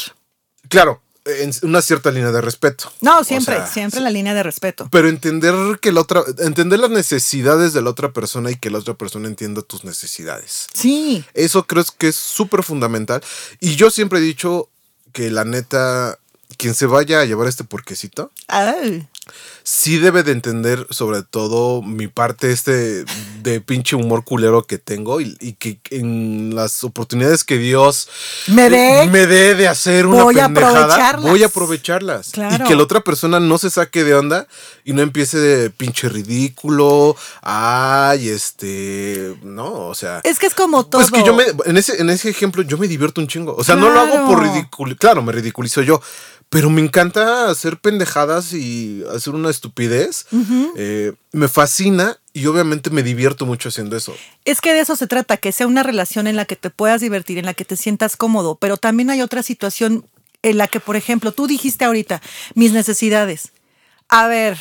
[0.70, 2.92] Claro, en una cierta línea de respeto.
[3.02, 4.90] No, siempre, O sea, siempre la línea de respeto.
[4.92, 8.78] Pero entender que la otra, entender las necesidades de la otra persona y que la
[8.80, 10.68] otra persona entienda tus necesidades.
[10.74, 11.24] Sí.
[11.34, 13.24] Eso creo que es súper fundamental.
[13.60, 14.70] Y yo siempre he dicho
[15.14, 16.20] que la neta,
[16.58, 19.08] quien se vaya a llevar este porquecito, Ay.
[19.64, 23.06] Sí debe de entender sobre todo mi parte este
[23.42, 28.10] de pinche humor culero que tengo y, y que en las oportunidades que Dios
[28.48, 29.08] ¿Me dé?
[29.08, 31.32] me dé de hacer una Voy a pendejada, aprovecharlas.
[31.32, 32.32] voy a aprovecharlas.
[32.32, 32.64] Claro.
[32.64, 34.48] Y que la otra persona no se saque de onda
[34.84, 40.22] y no empiece de pinche ridículo, ay, este, no, o sea...
[40.24, 41.02] Es que es como todo.
[41.02, 43.56] Pues que yo me, en ese, en ese ejemplo, yo me divierto un chingo.
[43.56, 44.96] O sea, no lo hago por ridículo.
[44.98, 46.02] Claro, me ridiculizo yo.
[46.54, 50.28] Pero me encanta hacer pendejadas y hacer una estupidez.
[50.78, 54.16] Eh, me fascina y obviamente me divierto mucho haciendo eso.
[54.46, 57.02] Es que de eso se trata, que sea una relación en la que te puedas
[57.02, 60.06] divertir, en la que te sientas cómodo, pero también hay otra situación
[60.44, 62.22] en la que, por ejemplo, tú dijiste ahorita,
[62.54, 63.52] mis necesidades.
[64.08, 64.56] A ver,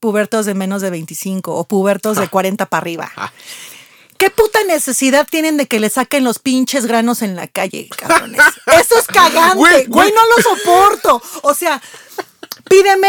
[0.00, 3.10] pubertos de menos de 25 o pubertos de 40 para arriba.
[4.18, 8.40] ¿Qué puta necesidad tienen de que le saquen los pinches granos en la calle, cabrones?
[8.66, 11.22] Eso es cagante, Güey, no lo soporto.
[11.42, 11.80] O sea,
[12.68, 13.08] pídeme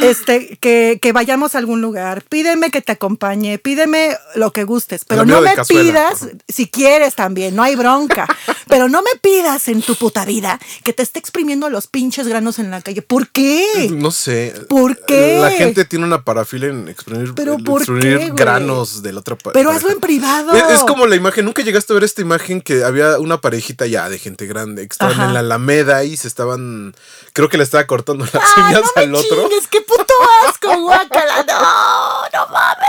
[0.00, 5.04] este, que, que vayamos a algún lugar, pídeme que te acompañe, pídeme lo que gustes,
[5.04, 6.10] pero no me cazuela.
[6.10, 8.26] pidas, si quieres también, no hay bronca,
[8.68, 12.58] pero no me pidas en tu puta vida que te esté exprimiendo los pinches granos
[12.58, 13.02] en la calle.
[13.02, 13.88] ¿Por qué?
[13.90, 14.54] No sé.
[14.68, 15.38] ¿Por qué?
[15.40, 19.36] La gente tiene una parafilia en exprimir, ¿Pero por exprimir qué, granos de la otra
[19.36, 19.70] Pero pareja.
[19.76, 20.52] hazlo en privado.
[20.54, 23.86] Es, es como la imagen, nunca llegaste a ver esta imagen que había una parejita
[23.86, 25.26] ya de gente grande que estaban Ajá.
[25.26, 26.94] en la Alameda y se estaban,
[27.32, 29.42] creo que le estaba cortando las uñas no me al otro.
[29.48, 30.14] chingues, qué puto
[30.46, 31.44] asco, guácala.
[31.44, 32.87] No, no mames.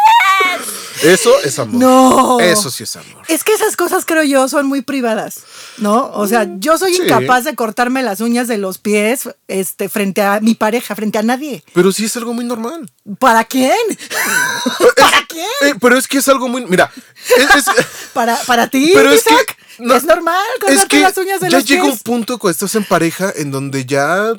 [1.03, 1.75] Eso es amor.
[1.75, 2.39] No.
[2.39, 3.23] Eso sí es amor.
[3.27, 5.41] Es que esas cosas creo yo son muy privadas,
[5.77, 6.11] ¿no?
[6.13, 7.01] O sea, yo soy Sí.
[7.03, 11.23] incapaz de cortarme las uñas de los pies este, frente a mi pareja, frente a
[11.23, 11.63] nadie.
[11.73, 12.89] Pero sí es algo muy normal.
[13.19, 13.71] ¿Para quién?
[14.95, 15.45] ¿Para quién?
[15.61, 16.65] Eh, pero es que es algo muy.
[16.65, 16.91] Mira,
[17.37, 17.65] es, es-
[18.13, 19.33] ¿Para, para ti, pero es que.
[19.33, 19.57] Isaac?
[19.79, 22.03] no, es normal cortarte las uñas de ya los llega un pies.
[22.03, 24.33] punto cuando estás en pareja en donde ya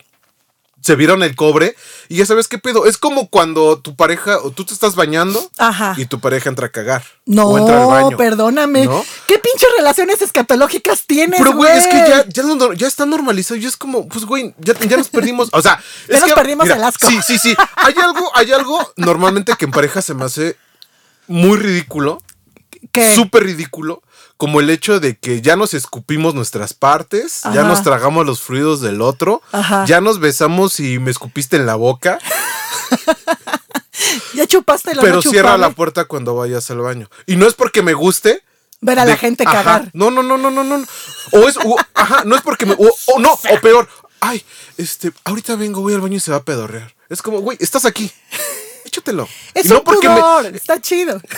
[0.82, 1.76] se vieron el cobre
[2.08, 2.86] y ya sabes qué pedo.
[2.86, 5.50] Es como cuando tu pareja o tú te estás bañando
[5.98, 7.04] y tu pareja entra a cagar.
[7.26, 8.16] No, o entra al baño.
[8.16, 8.86] perdóname.
[8.86, 9.04] ¿No?
[9.26, 13.56] ¿Qué pinches relaciones escatológicas tienes, Pero, güey, es que ya, ya, lo- ya está normalizado
[13.60, 15.48] y es como, pues, güey, ya, ya nos perdimos.
[15.52, 17.06] O sea, Ya es nos que, perdimos el asco.
[17.08, 17.54] Sí, sí, sí.
[17.76, 20.56] Hay algo, hay algo normalmente que en pareja se me hace
[21.26, 22.22] muy ridículo.
[22.92, 23.14] ¿Qué?
[23.14, 24.02] Súper ridículo.
[24.40, 28.80] Como el hecho de que ya nos escupimos nuestras partes, ya nos tragamos los fluidos
[28.80, 29.84] del otro, Ajá.
[29.84, 32.18] ya nos besamos y me escupiste en la boca,
[34.34, 37.10] Ya chupaste la pero no cierra la puerta cuando vayas al baño.
[37.26, 38.42] Y no es porque me guste,
[38.80, 39.90] Ver a la gente ajá, cagar.
[39.92, 40.86] No, no, no, no, no, no.
[41.32, 43.86] O es, o- ajá, no es porque me, o, o no, o peor.
[44.20, 44.42] Ay,
[44.78, 46.94] este, ahorita vengo, voy al baño y se va a pedorrear.
[47.10, 48.10] Es como, güey, estás aquí.
[48.86, 49.28] Échatelo.
[49.52, 51.20] Es Y no porque me- pudor, está chido.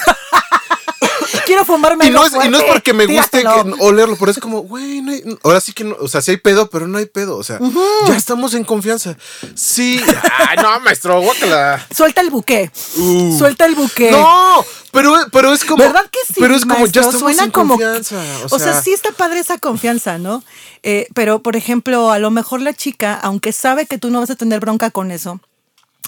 [1.47, 4.39] Quiero fumarme y no, es, y no es porque me guste que, olerlo, pero es
[4.39, 6.99] como, güey, no hay- ahora sí que no, o sea, sí hay pedo, pero no
[6.99, 7.59] hay pedo, o sea,
[8.07, 9.17] ya estamos en confianza.
[9.55, 10.01] Sí,
[10.49, 11.87] ay, no, maestro, guácala.
[11.95, 12.71] Suelta el buque.
[12.97, 13.39] Uh.
[13.39, 14.11] Suelta el buque.
[14.11, 16.41] No, pero, pero es como, ¿Verdad que sí?
[16.41, 17.03] Pero es como, maestro?
[17.03, 18.23] ya estamos Suena en como confianza.
[18.51, 20.45] O, sea, sí está padre esa confianza, ¿no?
[20.83, 24.31] Eh, pero, por ejemplo, a lo mejor la chica, aunque sabe que tú no vas
[24.31, 25.41] a tener bronca con eso,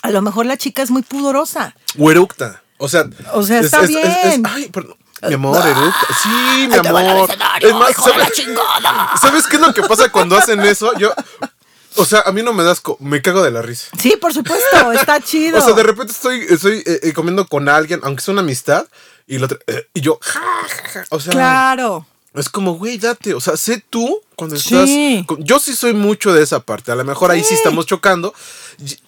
[0.03, 1.75] a lo mejor la chica es muy pudorosa.
[1.99, 2.63] O eructa.
[2.85, 4.43] O sea, O sea, está bien.
[4.49, 4.97] ay, perdón.
[5.27, 6.07] Mi amor, eructa.
[6.23, 7.31] Sí, mi amor.
[7.61, 9.13] Es más, ¿sabes, chingada.
[9.21, 10.93] ¿sabes qué es lo que pasa cuando hacen eso?
[10.99, 11.15] Yo,
[11.97, 13.89] o sea, a mí no me das, me cago de la risa.
[13.99, 15.59] Sí, por supuesto, está chido.
[15.59, 18.85] O sea, de repente estoy, estoy eh, eh, comiendo con alguien, aunque sea una amistad,
[19.27, 20.19] y, la otra- eh, y yo,
[21.11, 22.07] o sea, Claro.
[22.41, 24.75] Es como, güey, date, o sea, sé tú cuando Sí.
[24.75, 25.27] estás.
[25.27, 27.55] con- yo sí soy mucho de esa parte, a lo mejor ahí sí Sí.
[27.55, 28.35] estamos chocando.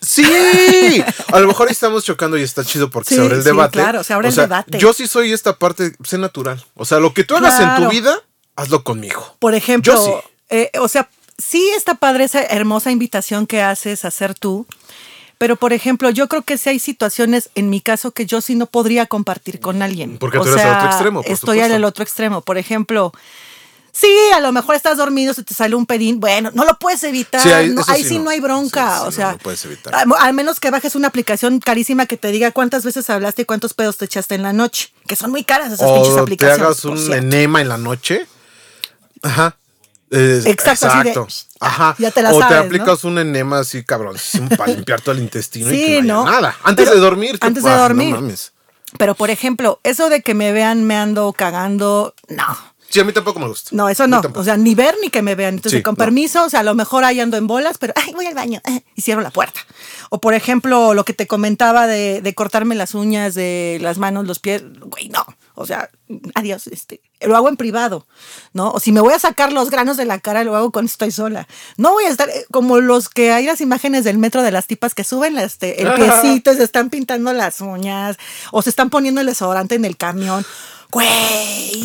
[0.01, 0.23] Sí,
[1.33, 3.47] a lo mejor ahí estamos chocando y está chido porque Sí, se abre el sí,
[3.49, 3.73] debate.
[3.73, 4.79] claro, se abre O el debate.
[4.79, 6.65] Yo sí soy esta parte, sé natural.
[6.75, 8.23] O sea, lo que tú hagas en tu vida,
[8.55, 9.37] hazlo conmigo.
[9.41, 10.29] Por ejemplo, Yo sí.
[10.51, 11.09] eh, o sea,
[11.39, 14.67] sí está padre esa hermosa invitación que haces a hacer tú,
[15.38, 18.55] pero por ejemplo, yo creo que sí hay situaciones, en mi caso, que yo sí
[18.55, 20.16] no podría compartir con alguien.
[20.18, 21.75] Porque o tú eres sea, al otro extremo, por Estoy supuesto.
[21.77, 22.40] al otro extremo.
[22.40, 23.12] Por ejemplo,
[23.92, 27.03] sí, a lo mejor estás dormido, se te sale un pedín, bueno, no lo puedes
[27.05, 27.42] evitar.
[27.42, 28.25] Sí, ahí- no- eso ahí sí no.
[28.25, 29.01] no hay bronca.
[29.01, 29.94] Sí, o sea, no puedes evitar.
[29.94, 33.75] Al, menos que bajes una aplicación carísima que te diga cuántas veces hablaste y cuántos
[33.75, 36.62] pedos te echaste en la noche, que son muy caras esas pinches O te aplicaciones.
[36.66, 38.27] hagas por un enema en la noche.
[39.22, 39.57] Ajá.
[40.11, 41.27] Eh, Exacto, de- exacto.
[41.61, 41.97] Ajá.
[41.99, 45.73] Ya te la o te aplicas un enema así cabroncísimo para limpiar todo el intestino
[45.73, 46.40] y Sí, que no, haya ¿no?
[46.40, 46.57] nada.
[46.62, 47.38] Antes Pero- de dormir.
[47.40, 48.11] ¿qué antes de dormir.
[48.14, 48.53] No mames.
[48.99, 52.77] Pero, por ejemplo, eso de que me vean me ando cagando, no.
[52.88, 53.71] Sí, a mí tampoco me gusta.
[53.73, 54.23] No, eso no.
[54.37, 55.55] O sea, ni ver ni que me vean.
[55.57, 55.97] Entonces, Sí, con no.
[55.99, 58.61] permiso, o sea, a lo mejor ahí ando en bolas, pero ay, voy al baño
[58.64, 59.59] eh, y cierro la puerta.
[60.09, 64.25] O por ejemplo, lo que te comentaba de, de cortarme las uñas de las manos,
[64.29, 65.27] los pies, güey, no.
[65.59, 65.88] O sea,
[66.35, 68.07] adiós, este, lo hago en privado,
[68.53, 68.71] ¿no?
[68.73, 71.11] O si me voy a sacar los granos de la cara, lo hago cuando estoy
[71.11, 71.49] sola.
[71.79, 74.66] No voy a estar eh, como los que hay las imágenes del metro de las
[74.66, 78.19] tipas que suben este, el piecito y se están pintando las uñas
[78.53, 80.45] o se están poniendo el desodorante en el camión.
[80.90, 81.09] Güey.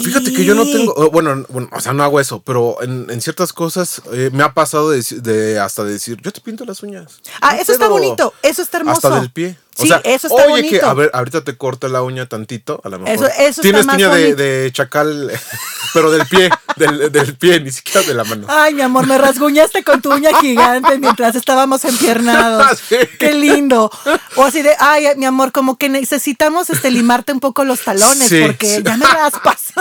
[0.03, 3.19] Fíjate que yo no tengo, bueno, bueno, o sea, no hago eso, pero en, en
[3.21, 7.21] ciertas cosas eh, me ha pasado de, de hasta decir, yo te pinto las uñas.
[7.41, 9.07] Ah, No eso está bonito, eso está hermoso.
[9.07, 9.57] Hasta del pie.
[9.77, 12.81] O Sí, sea, eso está oye, que a ver, ahorita te corto la uña tantito,
[12.83, 13.15] a lo mejor.
[13.15, 15.31] Eso- eso está Tienes más uña de, chacal,
[15.93, 18.47] pero del pie, del, del pie, ni siquiera de la mano.
[18.49, 22.79] Ay, mi amor, me rasguñaste con tu uña gigante mientras estábamos empiernados.
[22.87, 22.97] Sí.
[23.17, 23.89] Qué lindo.
[24.35, 28.27] O así de, ay, mi amor, como que necesitamos este limarte un poco los talones
[28.27, 28.83] Sí, porque sí.
[28.83, 29.71] ya me raspas.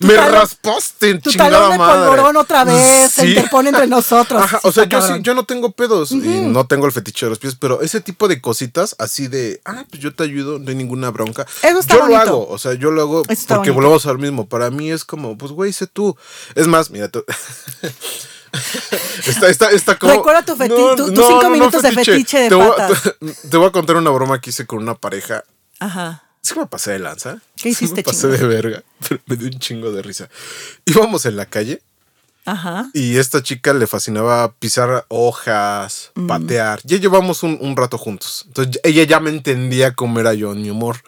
[0.00, 2.00] Me talón- raspaste, Tu chingada talón de madre.
[2.08, 4.42] polvorón otra vez se interpone entre nosotros.
[4.42, 7.30] Ajá, o sea, yo sí, yo no tengo pedos y no tengo el fetiche de
[7.30, 10.68] los pies, pero ese tipo de cositas así de, ah, pues yo te ayudo, no
[10.68, 11.46] hay ninguna bronca.
[11.62, 12.16] Eso está yo bonito.
[12.24, 13.74] lo hago, o sea, yo lo hago porque bonito.
[13.74, 14.48] volvemos al mismo.
[14.48, 16.16] Para mí es como, pues güey, sé tú.
[16.54, 17.24] Es más, mira, tú.
[19.26, 20.12] está, está, está como.
[20.12, 22.88] Recuerda tu feti- tu- tus cinco minutos de fetiche de te voy, a-
[23.50, 25.44] te voy a contar una broma que hice con una pareja.
[25.80, 26.23] Ajá.
[26.44, 27.38] Es que me pasé de lanza.
[27.56, 30.28] ¿Qué Sí hiciste, Me pasé de verga, pero me dio un chingo de risa.
[30.84, 31.80] Íbamos en la calle
[32.44, 32.90] Ajá.
[32.92, 36.26] y esta chica le fascinaba pisar hojas, Mm.
[36.26, 36.80] patear.
[36.84, 38.44] Ya llevamos un, un rato juntos.
[38.48, 40.98] Entonces ella ya me entendía cómo era yo en mi humor.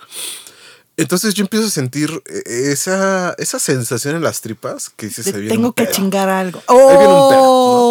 [0.99, 5.33] Entonces yo empiezo a sentir eh, esa, esa sensación en las tripas que dice Te
[5.33, 5.93] se tengo un que pedo".
[5.93, 6.63] chingar algo.
[6.67, 7.43] viene un pedo,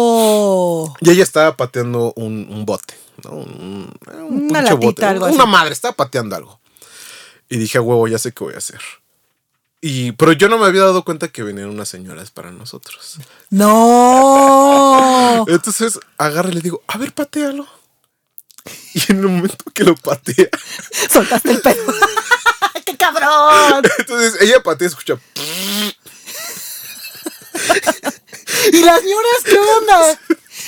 [0.08, 0.94] Oh.
[1.00, 3.30] Y ella estaba pateando un, un bote, ¿no?
[3.30, 3.92] Un,
[4.28, 5.04] un Una latita, bote.
[5.04, 5.52] algo Una así.
[5.52, 6.58] madre, estaba pateando algo.
[7.48, 8.80] Y dije, a huevo, ya sé qué voy a hacer.
[9.80, 13.18] Y, pero yo no me había dado cuenta que venían unas señoras para nosotros.
[13.50, 15.44] No.
[15.48, 17.66] Entonces agarra y le digo, a ver, patealo.
[18.94, 20.48] Y en el momento que lo patea,
[21.10, 21.92] Soltaste el pelo.
[22.84, 23.84] ¡Qué cabrón!
[23.98, 25.18] entonces ella patea y escucha.
[28.72, 30.20] ¿Y las ñoras qué onda?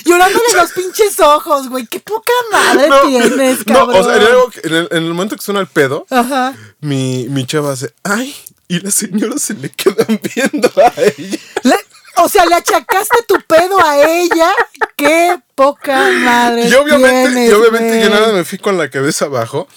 [0.05, 1.85] Llorándole los pinches ojos, güey.
[1.87, 4.01] Qué poca madre tienes, no, cabrón.
[4.01, 4.15] o sea,
[4.63, 6.55] en, el, en el momento que suena el pedo, Ajá.
[6.79, 8.35] mi, mi chava hace, ay,
[8.67, 11.39] y las señoras se le quedan viendo a ella.
[11.63, 11.85] Le-
[12.21, 14.51] o sea, le achacaste tu pedo a ella.
[14.97, 16.67] Qué poca madre.
[16.67, 19.67] Y obviamente, tienes, y obviamente yo nada me fui con la cabeza abajo.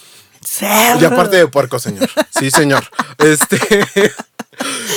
[0.44, 1.00] Cerdo.
[1.00, 2.10] Y aparte de puerco, señor.
[2.36, 2.82] Sí, señor.
[3.18, 3.60] Este.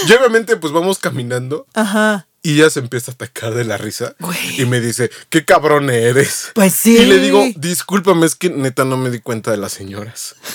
[0.07, 1.67] y obviamente, pues vamos caminando.
[1.75, 2.25] Ajá.
[2.45, 4.15] Y ella se empieza a atacar de la risa.
[4.19, 4.61] Güey.
[4.61, 6.51] Y me dice, qué cabrón eres.
[6.53, 6.95] Pues sí.
[6.95, 10.35] Y le digo, discúlpame, es que neta no me di cuenta de las señoras.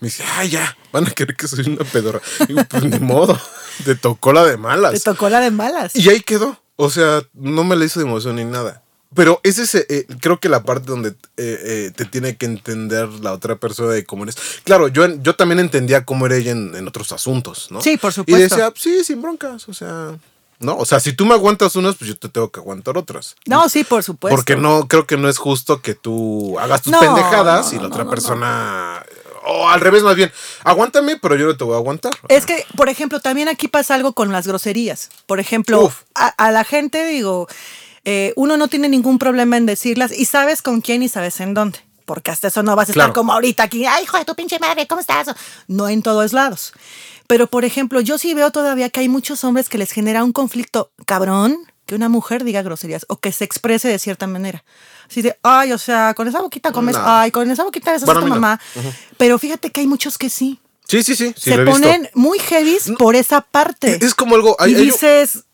[0.00, 2.18] Me dice, ay, ya, van a querer que soy una pedora.
[2.48, 3.38] Digo, pues ni modo.
[3.84, 5.02] Te tocó la de Te malas.
[5.04, 5.94] tocó la de malas.
[5.94, 6.58] Y ahí quedó.
[6.76, 8.82] O sea, no me la hizo de emoción ni nada.
[9.14, 13.08] Pero ese es, eh, creo que la parte donde eh, eh, te tiene que entender
[13.20, 14.36] la otra persona de cómo eres.
[14.64, 17.80] Claro, yo, yo también entendía cómo era ella en, en otros asuntos, ¿no?
[17.82, 18.56] Sí, por Y supuesto.
[18.56, 20.16] decía, sí, sin broncas, o sea,
[20.64, 20.76] ¿no?
[20.76, 23.36] O sea, si tú me aguantas unas, pues yo te tengo que aguantar otras.
[23.46, 24.36] No, sí, por supuesto.
[24.36, 27.80] Porque no, creo que no es justo que tú hagas tus No, pendejadas no, y
[27.82, 29.04] la otra persona...
[29.46, 30.32] O al revés, más bien,
[30.64, 32.14] aguántame, pero yo no te voy a aguantar.
[32.28, 35.10] Es que, por ejemplo, también aquí pasa algo con las groserías.
[35.26, 37.46] Por ejemplo, a, a la gente, digo,
[38.06, 41.52] eh, uno no tiene ningún problema en decirlas y sabes con quién y sabes en
[41.52, 41.78] dónde.
[42.06, 44.58] Porque hasta eso no vas a estar como ahorita aquí, ay, hijo de tu pinche
[44.58, 45.28] madre, ¿cómo estás?
[45.68, 46.74] No en todos lados.
[47.26, 50.32] Pero, por ejemplo, yo sí veo todavía que hay muchos hombres que les genera un
[50.32, 51.56] conflicto cabrón
[51.86, 54.64] que una mujer diga groserías o que se exprese de cierta manera.
[55.10, 57.02] Así de, ay, o sea, con esa boquita comes, No.
[57.04, 58.34] ay, con esa boquita besas Bueno, a tu no.
[58.36, 58.60] mamá.
[59.18, 60.60] Pero fíjate que hay muchos que sí.
[60.86, 61.70] Sí, sí, sí, sí, se visto.
[61.70, 63.98] ponen muy heavies por esa parte.
[64.02, 64.56] Es como algo...
[64.58, 65.44] hay- y dices,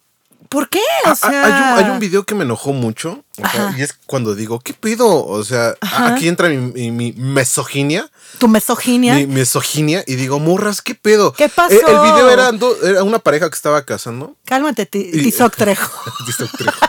[0.50, 0.80] ¿por qué?
[1.06, 3.24] O Ah, sea, hay, un, hay un video que me enojó mucho.
[3.38, 3.74] o sea, Ajá.
[3.78, 5.24] y es cuando digo, ¿qué pido?
[5.24, 6.14] O sea, Ajá.
[6.14, 8.10] aquí entra mi, mi, mi misoginia.
[8.38, 9.14] tu misoginia.
[9.14, 10.04] Mi misoginia.
[10.06, 11.32] Y digo, morras, ¿qué pedo?
[11.32, 11.72] ¿Qué pasó?
[11.72, 14.36] Eh, el video era, una pareja que estaba casando.
[14.44, 16.12] Cálmate, Tizoc Trejo.
[16.26, 16.78] Dice Trejo.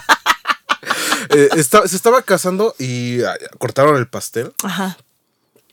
[1.33, 4.51] Eh, se estaba casando y ah, cortaron el pastel.
[4.63, 4.97] Ajá.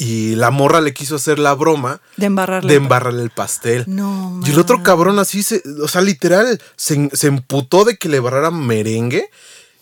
[0.01, 2.71] Y la morra le quiso hacer la broma De embarrarle.
[2.71, 3.85] de embarrarle el pastel.
[3.89, 8.09] No, Y el otro cabrón así, se, o sea, literal, se, se emputó de que
[8.09, 9.29] le barraran merengue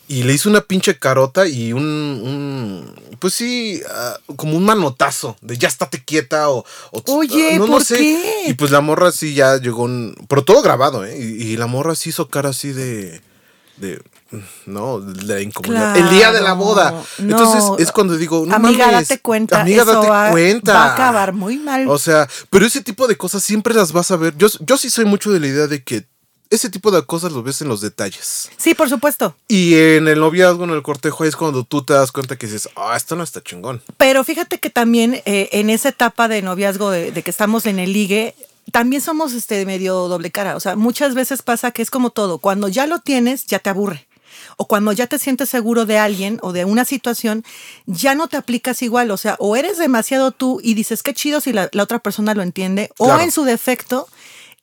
[0.09, 5.37] y le hizo una pinche carota y un, un- pues sí, ah, como un manotazo
[5.43, 6.65] de ya estate quieta o...
[6.93, 7.97] o- Oye, no, no ¿por sé.
[7.99, 8.45] qué?
[8.47, 11.19] Y pues la morra sí ya llegó, un- pero todo grabado, ¿eh?
[11.19, 13.21] Y, y la morra sí hizo cara así de...
[13.79, 14.01] de
[14.67, 15.97] no, la incomodidad.
[15.97, 16.91] el día de la boda.
[17.19, 17.39] no.
[17.39, 19.61] Entonces es cuando digo, no amiga, mames, date cuenta.
[19.61, 20.75] Amiga, eso date va, cuenta.
[20.75, 21.89] Va a acabar muy mal.
[21.89, 24.37] O sea, pero ese tipo de cosas siempre las vas a ver.
[24.37, 26.07] Yo, yo sí soy mucho de la idea de que
[26.51, 28.51] ese tipo de cosas los ves en los detalles.
[28.57, 29.37] sí, por supuesto.
[29.49, 32.69] Y en el noviazgo, en el cortejo, es cuando tú te das cuenta que dices,
[32.77, 33.83] ah, esto no está chingón.
[33.97, 37.79] Pero fíjate que también eh, en esa etapa de noviazgo, de, de que estamos en
[37.79, 38.35] el ligue,
[38.73, 40.57] también somos este medio doble cara.
[40.57, 42.39] O sea, muchas veces pasa que es como todo.
[42.39, 44.07] Cuando ya lo tienes, ya te aburre.
[44.57, 47.45] O cuando ya te sientes seguro de alguien o de una situación,
[47.87, 49.11] ya no te aplicas igual.
[49.11, 52.35] O sea, o eres demasiado tú y dices, qué chido si la, la otra persona
[52.35, 54.09] lo entiende, o en su defecto,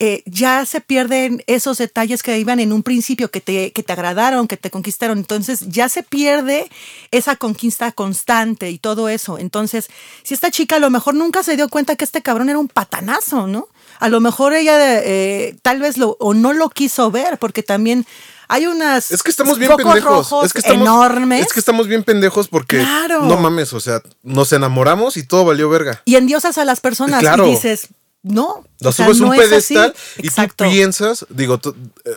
[0.00, 3.92] eh, ya se pierden esos detalles que iban en un principio, que te, que te
[3.92, 5.18] agradaron, que te conquistaron.
[5.18, 6.68] Entonces ya se pierde
[7.12, 9.38] esa conquista constante y todo eso.
[9.38, 9.88] Entonces,
[10.24, 12.68] si esta chica a lo mejor nunca se dio cuenta que este cabrón era un
[12.68, 13.68] patanazo, ¿no?
[14.00, 18.06] A lo mejor ella eh, tal vez lo o no lo quiso ver, porque también
[18.48, 20.02] hay unas Es que estamos bien pendejos.
[20.30, 21.46] rojos Es que estamos, enormes.
[21.46, 23.24] Es que estamos bien pendejos porque Claro.
[23.24, 26.02] no mames, o sea, nos enamoramos y todo valió verga.
[26.04, 27.46] y endiosas a las personas Claro.
[27.46, 27.88] y dices,
[28.22, 28.64] no.
[28.80, 30.64] Lo sea, subes no un pedestal y tú Exacto.
[30.64, 32.16] piensas, digo, tú- eh,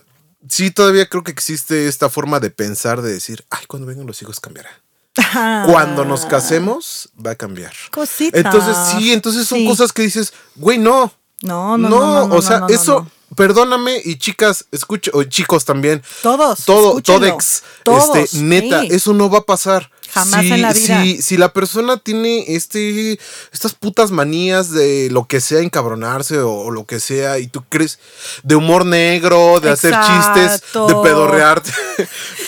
[0.49, 4.21] sí, todavía creo que existe esta forma de pensar, de decir, ay, cuando vengan los
[4.21, 4.69] hijos cambiará.
[5.17, 5.63] Ajá.
[5.65, 7.73] Cuando nos casemos, va a cambiar.
[7.91, 8.39] Cositas.
[8.43, 9.65] Entonces, sí, entonces son Sí.
[9.67, 11.11] cosas que dices, güey, no.
[11.41, 13.35] No, no, no, no, no, o sea, no, no, eso, no.
[13.35, 16.01] perdóname, y chicas, escucha, o chicos también.
[16.21, 17.63] Todos, Todo, todex.
[17.83, 18.89] Todos, este, neta, sí.
[18.91, 19.91] eso no va a pasar.
[20.13, 21.01] Jamás si, en la vida.
[21.03, 23.19] Si, si la persona tiene este,
[23.51, 27.63] estas putas manías de lo que sea, encabronarse o, o lo que sea, y tú
[27.69, 27.99] crees
[28.43, 30.87] de humor negro, de hacer chistes, Exacto.
[30.87, 31.71] de pedorrearte.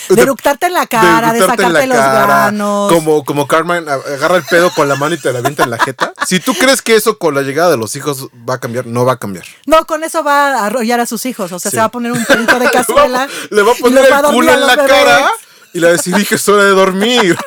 [0.10, 2.92] De eructarte en la cara, de, en sacarte los cara, granos.
[2.92, 5.78] Como, como Carmen agarra el pedo con la mano y te la avienta en la
[5.78, 6.14] jeta.
[6.28, 9.06] Si tú crees que eso con la llegada de los hijos va a cambiar, no
[9.06, 9.46] va a cambiar.
[9.66, 11.52] No, con eso va a arrollar a sus hijos.
[11.52, 11.76] O sea, Sí.
[11.76, 13.28] se va a poner un pelito de cazuela.
[13.52, 14.92] Le va a poner los va a el dormir culo en la bebés.
[14.92, 15.32] cara
[15.74, 17.38] y le va a decir, dije, es hora de dormir.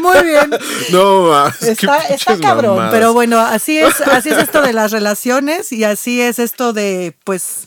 [0.00, 0.50] Muy bien.
[0.90, 1.62] No, más.
[1.62, 6.22] Está, está cabrón, pero bueno, así es, así es esto de las relaciones y así
[6.22, 7.64] es esto de, pues,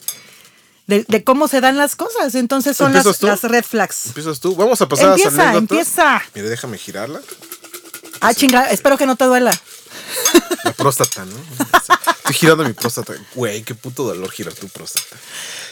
[0.88, 2.34] de, de cómo se dan las cosas.
[2.34, 4.08] Entonces son las, las red flags.
[4.08, 4.56] ¿Empiezas tú?
[4.56, 5.58] Vamos a pasar a Empieza, anécdotas.
[5.58, 6.22] empieza.
[6.34, 7.22] Mire, déjame girarla.
[8.20, 9.52] Ah, chinga, espero que no te duela.
[10.64, 11.36] La próstata, ¿no?
[12.18, 13.14] Estoy girando mi próstata.
[13.36, 15.18] Güey, qué puto dolor girar tu próstata.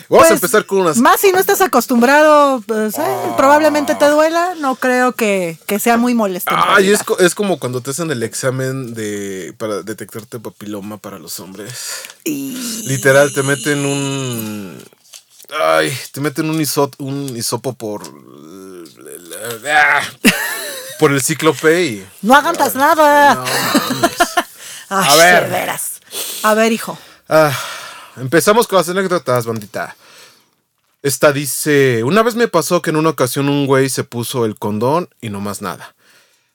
[0.09, 0.97] Vamos a Pues, empezar con unas.
[0.97, 3.01] Más si no estás acostumbrado, pues, eh,
[3.37, 4.55] probablemente te duela.
[4.59, 6.51] No creo que, que sea muy molesto.
[6.55, 11.39] Ay, es, es como cuando te hacen el examen de para detectarte papiloma para los
[11.39, 11.73] hombres.
[12.25, 14.83] Literal, te meten un.
[15.61, 18.01] Ay, te meten un, isot, un hisopo por.
[19.67, 20.01] ah,
[20.99, 22.07] Por el cíclope y.
[22.23, 23.35] No aguantas nada.
[23.35, 23.45] No.
[24.89, 25.69] Ay, a ver.
[26.43, 26.97] A ver, hijo.
[27.27, 27.55] Ah,
[28.17, 29.95] empezamos con las anécdotas, bandita.
[31.01, 34.57] Esta dice: Una vez me pasó que en una ocasión un güey se puso el
[34.57, 35.95] condón y no más nada.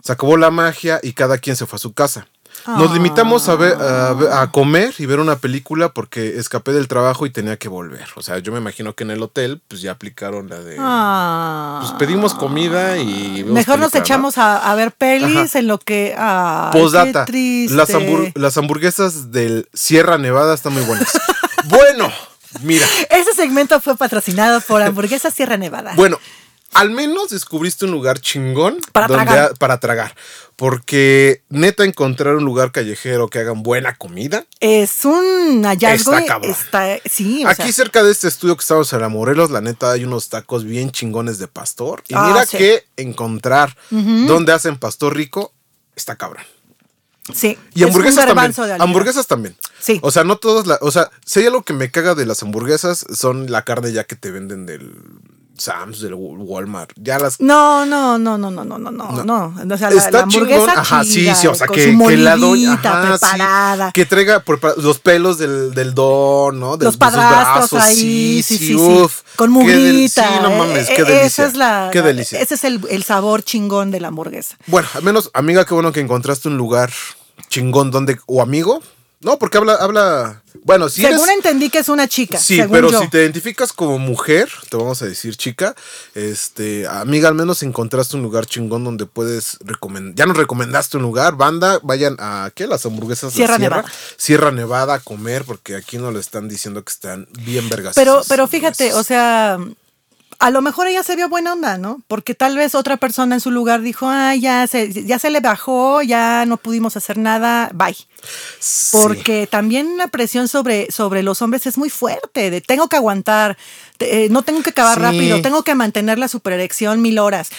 [0.03, 2.29] Se acabó la magia y cada quien se fue a su casa.
[2.67, 7.31] Nos limitamos a, ver- a comer y ver una película porque escapé del trabajo y
[7.31, 8.07] tenía que volver.
[8.17, 10.77] O sea, yo me imagino que en el hotel pues ya aplicaron la de...
[10.79, 11.81] Ah.
[11.83, 13.45] Pues pedimos comida y...
[13.45, 15.59] Mejor nos echamos a, a ver pelis Ajá.
[15.59, 16.15] en lo que.
[16.17, 17.27] Ah, Postdata.
[17.71, 21.09] Las, hambur- las hamburguesas del Sierra Nevada están muy buenas.
[21.67, 22.11] bueno,
[22.63, 22.87] mira.
[23.11, 25.93] Ese segmento fue patrocinado por Hamburguesa Sierra Nevada.
[25.97, 26.19] Bueno,
[26.75, 29.51] al menos descubriste un lugar chingón Para donde tragar.
[29.51, 30.15] ha- para tragar.
[30.57, 34.47] Porque neta encontrar un lugar callejero que hagan buena comida.
[34.61, 36.13] es un hallazgo.
[36.15, 36.51] Está cabrón.
[36.53, 39.61] está- sí, o Aquí sea, cerca de este estudio que estamos en la Morelos, la
[39.61, 42.05] neta hay unos tacos bien chingones de pastor.
[42.09, 42.57] Y Ah, mira sí.
[42.59, 45.53] que encontrar donde hacen pastor rico
[45.97, 46.45] está cabrón.
[47.35, 47.59] sí.
[47.75, 48.81] Y es hamburguesas también.
[48.81, 49.57] Hamburguesas también.
[49.81, 49.99] Sí.
[50.03, 50.79] O sea, no todas las.
[50.83, 54.05] O sea, si hay algo que me caga de las hamburguesas, son la carne ya
[54.05, 54.93] que te venden del
[55.57, 56.91] Sam's, del Walmart.
[56.97, 57.41] Ya las.
[57.41, 59.75] No, no, no, no, no, no, no, no, no.
[59.75, 60.79] O sea, la, Está la hamburguesa chingón.
[60.79, 61.47] Ajá, sí, chida, sí.
[61.47, 62.47] O sea, que, que la doña.
[62.49, 63.93] molidita ajá, sí, preparada.
[63.93, 64.45] que traiga
[64.79, 66.77] los pelos del, del don, ¿no?
[66.77, 68.75] De, los padrastros brazos, ahí, sí, sí, sí.
[68.75, 69.23] uf.
[69.37, 70.29] Con del- mugrita.
[70.29, 71.27] Sí, no mames, eh, qué eh, delicia.
[71.27, 72.41] Esa es la, Qué delicia.
[72.41, 74.57] Ese es el, el sabor chingón de la hamburguesa.
[74.67, 76.91] Bueno, al menos, amiga, qué bueno que encontraste un lugar
[77.49, 78.19] chingón donde.
[78.27, 78.83] O amigo.
[79.25, 79.75] No, porque habla.
[79.75, 81.37] habla bueno, si Según eres.
[81.37, 82.39] entendí que es una chica.
[82.39, 83.01] Sí, según pero yo.
[83.01, 85.75] si te identificas como mujer, te vamos a decir chica,
[86.15, 90.15] este, amiga, al menos encontraste un lugar chingón donde puedes recomendar.
[90.15, 92.67] Ya nos recomendaste un lugar, banda, vayan a ¿qué?
[92.67, 93.93] Las hamburguesas de Sierra Sierra Nevada.
[94.17, 97.95] Sierra Nevada a comer, porque aquí nos lo están diciendo que están bien vergas.
[97.95, 99.59] Pero, pero fíjate, o sea,
[100.39, 102.03] a lo mejor ella se vio buena onda, ¿no?
[102.09, 105.41] Porque tal vez otra persona en su lugar dijo, ah, ya se, ya se le
[105.41, 107.97] bajó, ya no pudimos hacer nada, bye.
[108.93, 113.57] Porque también la presión sobre, sobre los hombres es muy fuerte, de tengo que aguantar,
[113.99, 115.03] eh, no tengo que acabar Sí.
[115.03, 117.51] rápido, tengo que mantener la supererección mil horas.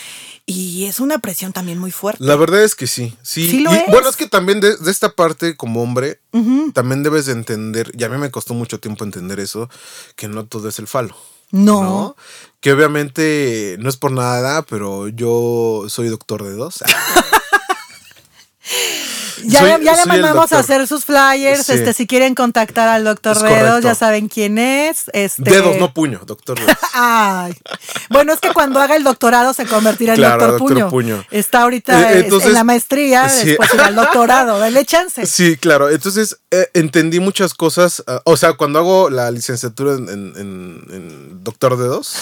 [0.47, 2.23] Y es una presión también muy fuerte.
[2.23, 3.15] La verdad es que sí.
[3.23, 3.83] Sí, Sí lo Y, es.
[3.87, 6.19] Bueno, es que también de, de esta parte, como hombre,
[6.73, 9.69] también debes de entender, y a mí me costó mucho tiempo entender eso,
[10.15, 11.15] que no todo es el falo.
[11.55, 12.15] No.
[12.59, 16.83] Que obviamente no es por nada, pero yo soy doctor de dos.
[19.47, 21.65] Ya, Soy- ya le mandamos a hacer sus flyers.
[21.65, 21.73] Sí.
[21.73, 25.05] Este, si quieren contactar al doctor Dedos, ya saben quién es.
[25.13, 26.75] Este, Dedos, no puño, doctor dedos.
[26.93, 27.53] Ay.
[28.09, 31.15] Bueno, es que cuando haga el doctorado se convertirá en Claro, doctor, doctor puño.
[31.17, 31.25] Puño.
[31.31, 33.47] Está ahorita Eh, entonces- en la maestría, sí.
[33.47, 34.57] después irá al doctorado.
[34.65, 35.25] Dale chance.
[35.25, 35.89] Sí, claro.
[35.89, 38.03] Entonces eh, entendí muchas cosas.
[38.07, 42.15] ah, o sea, cuando hago la licenciatura en, en- en- en Doctor de Dos,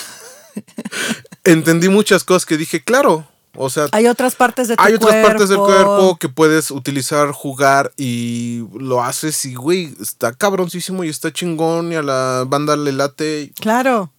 [1.43, 3.27] entendí muchas cosas que dije, claro.
[3.55, 6.17] O sea, Hay otras partes de tu hay otras partes del cuerpo.
[6.19, 11.95] que puedes utilizar, jugar y lo haces y, güey, está cabroncísimo y está chingón y
[11.95, 13.53] a la banda le late.
[13.59, 14.11] Claro.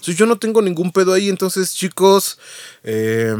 [0.00, 2.38] So, yo no tengo ningún pedo ahí, entonces chicos,
[2.82, 3.34] eh,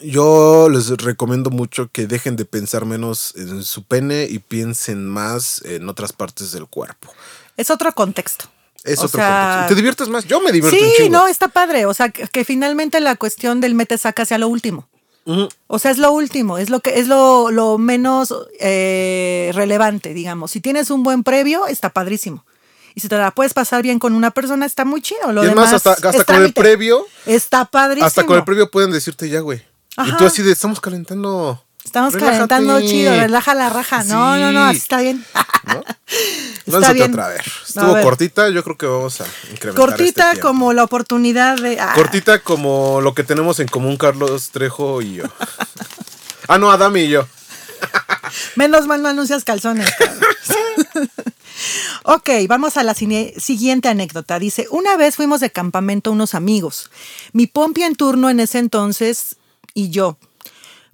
[0.00, 5.62] yo les recomiendo mucho que dejen de pensar menos en su pene y piensen más
[5.64, 7.12] en otras partes del cuerpo.
[7.56, 8.46] Es otro contexto.
[8.84, 9.68] Es O otro sea, contexto.
[9.68, 10.24] Te diviertes más.
[10.24, 11.18] Yo me divierto un Sí, chingo.
[11.18, 11.86] no, está padre.
[11.86, 14.88] O sea, que, que finalmente la cuestión del mete saca sea lo último.
[15.68, 20.50] O sea, es lo último, es lo que es lo, lo menos eh, relevante, digamos.
[20.50, 22.44] Si tienes un buen previo, está padrísimo.
[22.96, 25.32] Y si te la puedes pasar bien con una persona, está muy chido.
[25.32, 28.06] Lo y demás más, hasta, hasta es con el previo, Está padrísimo.
[28.06, 29.58] hasta con el previo pueden decirte ya, güey.
[29.60, 29.64] Y
[29.96, 30.16] Ajá.
[30.16, 31.62] tú así de, estamos calentando.
[31.84, 32.48] Estamos Relájate.
[32.48, 34.04] calentando chido, relaja la raja.
[34.04, 34.68] No, no, no, Sí.
[34.70, 35.24] así está bien.
[35.66, 35.84] ¿No?
[36.78, 37.10] Está bien.
[37.10, 37.42] otra vez.
[37.68, 38.04] Estuvo ver.
[38.04, 41.80] cortita, yo creo que vamos a incrementar Cortita este como la oportunidad de.
[41.80, 45.24] ah, Cortita como lo que tenemos en común Carlos Trejo y yo.
[46.48, 47.26] ah, no, Adami y yo.
[48.56, 49.90] Menos mal no anuncias calzones.
[52.04, 54.38] ok, vamos a la siguiente anécdota.
[54.38, 56.90] Dice, una vez fuimos de campamento unos amigos.
[57.32, 59.36] Mi pompi en turno en ese entonces
[59.74, 60.16] y yo.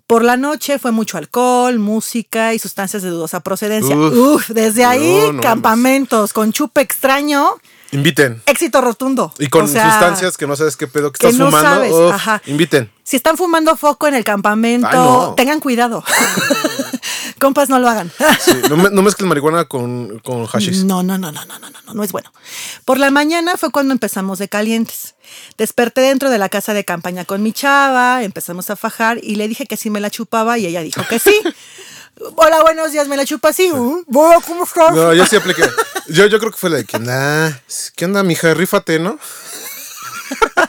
[0.09, 3.95] Por la noche fue mucho alcohol, música y sustancias de dudosa procedencia.
[3.95, 4.17] Uf.
[4.17, 7.51] Uf, desde ahí, No, no campamentos con chupe extraño,
[7.93, 8.43] Inviten.
[8.47, 9.35] éxito rotundo.
[9.39, 11.71] Y con O sea, sustancias que no sabes qué pedo que que estás no fumando.
[11.71, 12.43] sabes, uf, ajá.
[12.47, 12.91] Inviten.
[13.05, 16.03] Si están fumando foco en el campamento, Ay, tengan cuidado.
[17.39, 18.11] Compas, no lo hagan.
[18.41, 20.85] Sí, no, no, mezclen marihuana con, con hashish.
[20.85, 22.33] No, no, no, no, no, no, no, no es bueno.
[22.85, 25.15] Por la mañana fue cuando empezamos de calientes.
[25.57, 29.49] Desperté dentro de la casa de campaña con mi chava, empezamos a fajar y le
[29.49, 31.35] dije que sí me la chupaba y ella dijo que sí.
[32.37, 33.71] Hola, buenos días, me la chupa así.
[33.73, 34.03] Uh,
[34.47, 34.95] ¿Cómo estás?
[34.95, 35.63] No, yo sí apliqué.
[36.09, 37.61] Yo, yo creo que fue la de que onda,
[37.95, 38.55] ¿qué onda, mija?
[38.55, 39.19] Rífate, ¿no?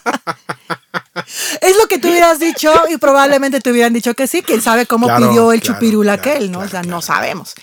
[1.62, 4.42] Es lo que tú hubieras dicho y probablemente te hubieran dicho que sí.
[4.42, 6.60] Quién sabe cómo Claro, pidió el claro, chupirul aquel, ¿no?
[6.60, 7.54] o sea, no sabemos.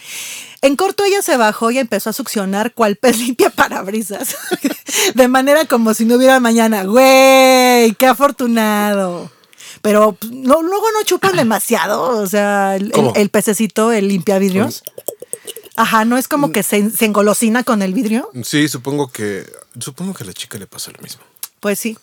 [0.62, 4.36] En corto ella se bajó y empezó a succionar cual pez limpia parabrisas.
[5.14, 6.84] De manera como si no hubiera mañana.
[6.84, 9.30] Güey, qué afortunado.
[9.82, 12.02] Pero pues, no, luego no chupan demasiado.
[12.20, 13.12] O sea, el, ¿Cómo?
[13.14, 14.82] el- el pececito, el limpia vidrios.
[15.76, 18.30] Ajá, no es como que se, se engolosina con el vidrio.
[18.44, 19.44] Sí, supongo que.
[19.78, 21.22] Supongo que a la chica le pasó lo mismo.
[21.66, 21.98] Pues sí.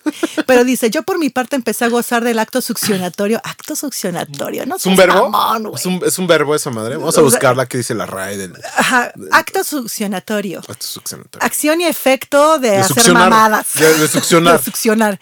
[0.46, 3.40] Pero dice, yo por mi parte empecé a gozar del acto succionatorio.
[3.46, 5.30] Acto succionatorio, no ¿Es un verbo?
[5.30, 5.72] mamón.
[5.74, 6.98] ¿Es, un, es un verbo esa madre.
[6.98, 10.60] Vamos a buscarla que dice la RAE del Ajá, acto succionatorio.
[10.68, 11.46] acto succionatorio.
[11.46, 13.68] Acción y efecto de, De hacer mamadas.
[13.76, 14.58] de- de succionar.
[14.58, 15.20] De succionar.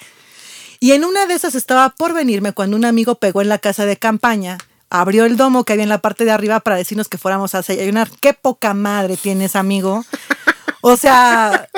[0.80, 3.86] Y en una de esas estaba por venirme cuando un amigo pegó en la casa
[3.86, 4.58] de campaña,
[4.90, 7.60] abrió el domo que había en la parte de arriba para decirnos que fuéramos a
[7.60, 8.10] desayunar.
[8.20, 10.04] Qué poca madre tienes, amigo.
[10.82, 11.70] O sea,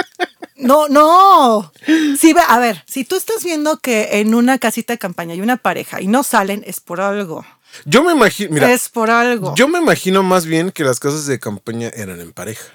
[0.64, 1.72] no, no.
[2.20, 5.42] Sí, ve- a ver, si tú estás viendo que en una casita de campaña hay
[5.42, 7.46] una pareja y no salen, es por algo.
[7.86, 8.52] Yo me imagino.
[8.52, 9.54] Mira, es por algo.
[9.56, 12.66] yo me imagino más bien que las casas de campaña eran en pareja.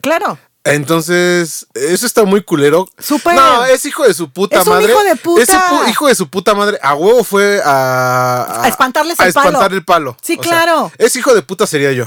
[0.00, 0.38] claro.
[0.64, 2.88] Entonces, eso está muy culero.
[2.98, 3.34] Súper.
[3.34, 4.92] No, es hijo de su puta Es un madre.
[4.92, 5.42] hijo de puta.
[5.42, 6.78] Ese pu- hijo de su puta madre.
[6.82, 8.62] A huevo fue a.
[8.62, 9.48] A espantarles a el palo.
[9.48, 10.16] espantar el palo.
[10.22, 10.92] Sí, O sea, claro.
[10.98, 12.06] ese hijo de puta sería yo.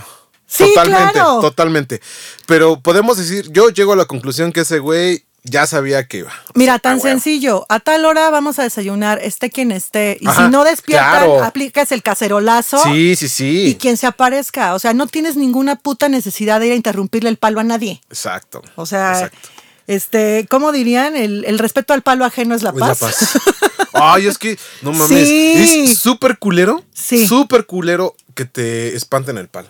[0.56, 1.40] Sí, totalmente, claro.
[1.42, 2.02] totalmente.
[2.48, 6.32] Pero podemos decir, yo llego a la conclusión que ese güey ya sabía que iba.
[6.56, 7.66] Mira, tan Ah, sencillo.
[7.70, 10.18] A tal hora vamos a desayunar, esté quien esté.
[10.20, 11.44] Y Ajá, si no despiertan, claro.
[11.44, 12.80] aplicas el cacerolazo.
[12.84, 13.66] Sí, sí, sí.
[13.68, 14.74] Y quien se aparezca.
[14.74, 18.02] O sea, no tienes ninguna puta necesidad de ir a interrumpirle el palo a nadie.
[18.10, 18.64] Exacto.
[18.76, 19.38] O sea, exacto.
[19.86, 21.16] este, ¿cómo dirían?
[21.16, 23.00] El, el respeto al palo ajeno es la Es la paz.
[23.00, 23.30] paz.
[23.94, 25.28] Ay, es que, no mames.
[25.28, 25.86] Sí.
[25.92, 26.84] Es súper culero.
[26.94, 27.28] Sí.
[27.28, 29.70] Súper culero que te espanten el palo.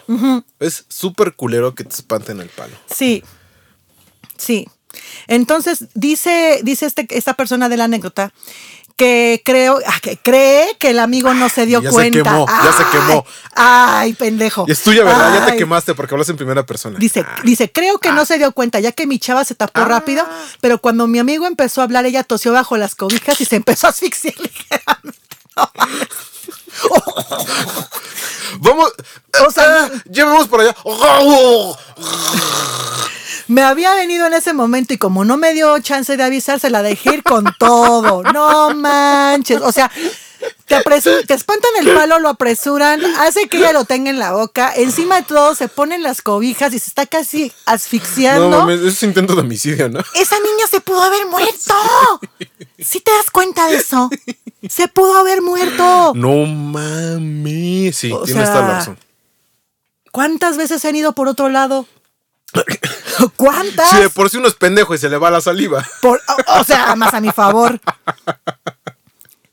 [0.60, 2.76] Es súper culero que te espanten el palo.
[2.94, 3.24] Sí.
[4.38, 4.68] Sí.
[5.28, 8.34] Entonces, dice, dice este, esta persona de la anécdota
[8.98, 12.24] que creo, ah, que cree que el amigo no se dio Ya se cuenta.
[12.24, 13.26] quemó, ya se quemó.
[13.54, 14.64] Ay, pendejo.
[14.68, 15.34] Y es tuya, ¿verdad?
[15.34, 16.98] Ya te quemaste porque hablas en primera persona.
[16.98, 17.42] Dice, Ah.
[17.44, 20.26] dice, creo que no se dio cuenta, ya que mi chava se tapó rápido,
[20.62, 23.88] pero cuando mi amigo empezó a hablar, ella tosió bajo las cobijas y se empezó
[23.88, 25.20] a asfixiar ligeramente.
[28.60, 28.92] Vamos.
[29.48, 30.76] O sea- ah, ya vamos por allá.
[33.48, 36.70] Me había venido en ese momento y como no me dio chance de avisar, se
[36.72, 38.24] la dejé ir con todo.
[38.34, 39.62] No manches.
[39.62, 39.92] O sea,
[40.68, 40.82] te,
[41.28, 44.74] te espantan el palo, lo apresuran, hace que ella lo tenga en la boca.
[44.76, 48.50] Encima de todo, se ponen las cobijas y se está casi asfixiando.
[48.50, 50.00] No mames, es intento de homicidio, ¿no?
[50.16, 51.74] Esa niña se pudo haber muerto.
[52.80, 54.10] ¿Sí te das cuenta de eso?
[54.70, 56.14] Se pudo haber muerto.
[56.16, 57.96] No mames.
[57.96, 58.98] Sí, O tienes sea, la razón.
[60.12, 61.88] ¿Cuántas veces se han ido por otro lado?
[63.36, 63.90] ¿Cuántas?
[63.92, 65.86] Si de por sí uno es pendejo y se le va la saliva.
[66.02, 67.80] Por- o, o sea, más a mi favor.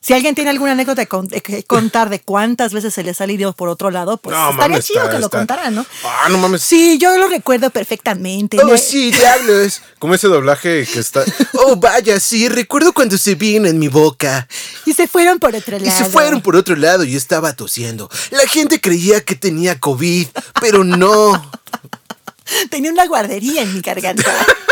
[0.05, 3.68] Si alguien tiene alguna anécdota que contar de cuántas veces se les ha salido por
[3.68, 5.86] otro lado, pues No, estaría mames, chido está- que lo está- contaran, ¿no?
[6.05, 6.61] Ah, no mames.
[6.62, 8.59] Sí, yo lo recuerdo perfectamente.
[8.61, 9.80] Oh, Me- sí, diablos.
[10.00, 11.24] Como ese doblaje que está.
[11.55, 14.48] Oh, vaya, sí, recuerdo cuando se vino en mi boca.
[14.86, 15.88] Y se fueron por otro lado.
[15.88, 18.11] Y se fueron por otro lado y estaba tosiendo.
[18.32, 20.26] La gente creía que tenía COVID,
[20.61, 21.32] pero no.
[22.70, 24.24] Tenía una guardería en mi garganta.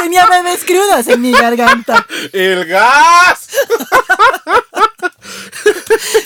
[0.00, 2.06] Tenía bebés crudos en mi garganta.
[2.32, 3.48] ¡El gas!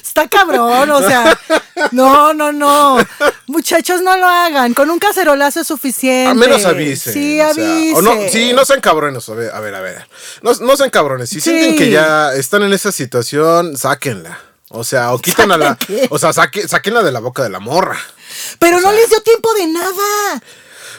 [0.02, 1.38] Está cabrón, o sea.
[1.92, 2.98] No, no, no.
[3.46, 4.74] Muchachos, no lo hagan.
[4.74, 6.30] Con un cacerolazo es suficiente.
[6.30, 7.12] A menos avisen.
[7.12, 7.96] Sí, o sea, avisen.
[7.96, 9.28] o no, sí, no sean cabrones.
[9.28, 9.74] A ver, a ver.
[9.74, 10.06] A ver.
[10.42, 11.28] No, no sean cabrones.
[11.30, 11.50] Si Sí.
[11.50, 14.38] sienten que ya están en esa situación, sáquenla.
[14.68, 15.68] O sea, o quitan a la.
[15.70, 16.06] ¿Saquen qué?
[16.10, 17.98] O sea, saque, sáquenla de la boca de la morra.
[18.58, 20.42] Pero no les dio tiempo de nada.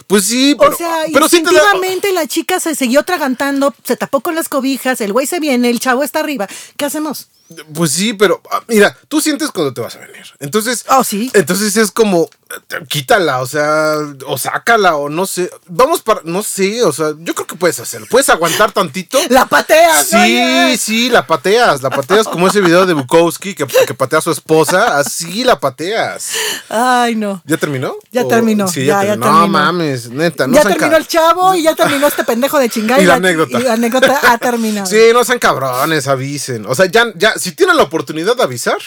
[0.08, 0.74] Pues sí, pero.
[0.74, 4.36] o sea, pero sí te da- instintivamente la chica se siguió atragantando, se tapó con
[4.36, 6.48] las cobijas, el güey se viene, el chavo está arriba.
[6.78, 7.30] ¿Qué hacemos?
[7.74, 10.26] Pues sí, pero ah, mira, tú sientes cuando te vas a venir.
[10.40, 11.30] Entonces, Oh, sí.
[11.34, 12.30] entonces es como
[12.70, 13.96] eh, quítala, o sea,
[14.28, 15.50] o sácala o no sé.
[15.68, 18.08] Vamos para no sé, o sea, yo creo que puedes hacerlo.
[18.10, 19.18] Puedes aguantar tantito.
[19.30, 20.08] La pateas.
[20.08, 20.78] Sí, oye.
[20.78, 24.32] sí, la pateas, la pateas como ese video de Bukowski que, que patea a su
[24.32, 26.32] esposa, así la pateas.
[26.70, 27.42] Ay, no.
[27.46, 27.96] ¿Ya terminó?
[28.12, 29.32] Ya O- terminó, Sí, ya, ya, ya terminó.
[29.42, 33.02] No mames, neta, no ya terminó el chavo y ya terminó este pendejo de chingar.
[33.02, 33.60] Y la anécdota.
[33.60, 34.86] Y la anécdota ha terminado.
[34.88, 36.66] Sí, no sean cabrones, avisen.
[36.66, 38.80] O sea, ya, ya, si tienen la oportunidad de avisar,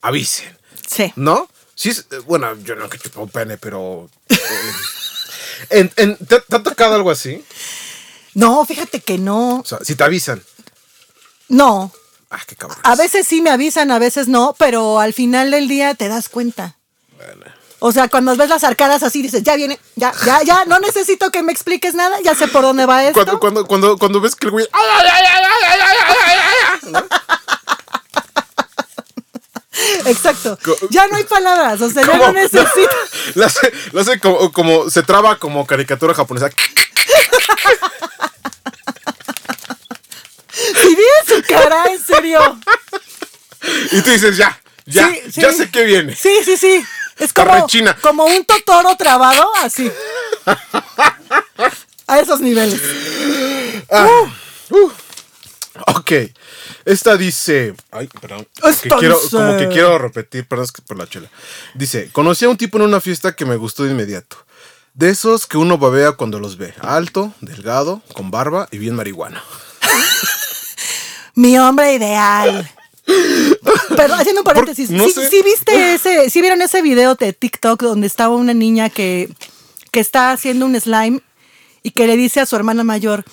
[0.00, 0.56] avisen.
[0.88, 1.12] Sí.
[1.16, 1.48] ¿No?
[1.74, 4.08] Sí, eh, bueno, yo no que chupo un pene, pero.
[5.70, 7.42] Eh, ¿te, ha tocado algo así?
[8.34, 9.60] No, fíjate que no.
[9.60, 10.44] O sea, si te avisan.
[11.48, 11.90] No.
[12.28, 12.78] Ah, qué cabrón.
[12.82, 16.28] A veces sí me avisan, a veces no, pero al final del día te das
[16.28, 16.76] cuenta.
[17.16, 17.46] Bueno.
[17.78, 21.30] O sea, cuando ves las arcadas así, dices, ya viene, ya, ya, ya, no necesito
[21.30, 23.14] que me expliques nada, ya sé por dónde va esto.
[23.14, 24.66] Cuando, cuando, cuando, cuando ves que el güey.
[26.82, 27.04] ¿no?
[30.04, 30.58] Exacto.
[30.90, 32.90] Ya no hay palabras, o sea, ya Como- no necesito.
[33.34, 34.90] Lo hace, lo hace como, como.
[34.90, 36.50] Se traba como caricatura japonesa.
[40.84, 42.58] Y vi en su cara, en serio.
[43.92, 45.40] Y tú dices, ya, ya, Sí, sí.
[45.40, 46.14] ya sé qué viene.
[46.14, 46.84] Sí, sí, sí.
[47.18, 47.96] Es como, Arrechina.
[48.00, 49.90] como un totoro trabado, así.
[52.06, 52.80] A esos niveles.
[55.86, 56.12] Ok.
[56.86, 57.74] Esta dice.
[57.90, 58.48] Ay, perdón.
[58.64, 61.28] Esta que quiero, dice- Como que quiero repetir, perdón, es que por la chela.
[61.74, 64.38] Dice: Conocí a un tipo en una fiesta que me gustó de inmediato.
[64.94, 66.72] De esos que uno babea cuando los ve.
[66.80, 69.42] Alto, delgado, con barba y bien marihuana.
[71.34, 72.70] Mi hombre ideal.
[73.96, 75.28] Pero haciendo un paréntesis, no ¿sí, sé.
[75.28, 79.28] sí viste ese, sí vieron ese video de TikTok donde estaba una niña que,
[79.92, 81.20] que está haciendo un slime
[81.82, 83.24] y que le dice a su hermana mayor,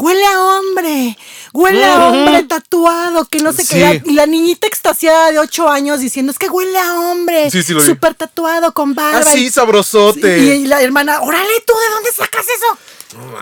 [0.00, 1.16] huele a hombre,
[1.52, 3.74] huele a hombre tatuado, que no sé Sí.
[3.74, 4.02] qué.
[4.06, 7.74] Y la niñita extasiada de 8 años diciendo, es que huele a hombre, Sí, sí
[7.80, 9.18] súper tatuado, con barba.
[9.20, 10.38] Así, y- sabrosote.
[10.38, 12.78] y la hermana, órale, ¿tú de dónde sacas eso?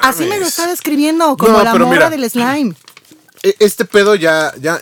[0.03, 2.11] Así me lo está describiendo, como No, la morra mira.
[2.11, 2.75] del slime.
[3.43, 4.81] E- Este pedo ya, ya.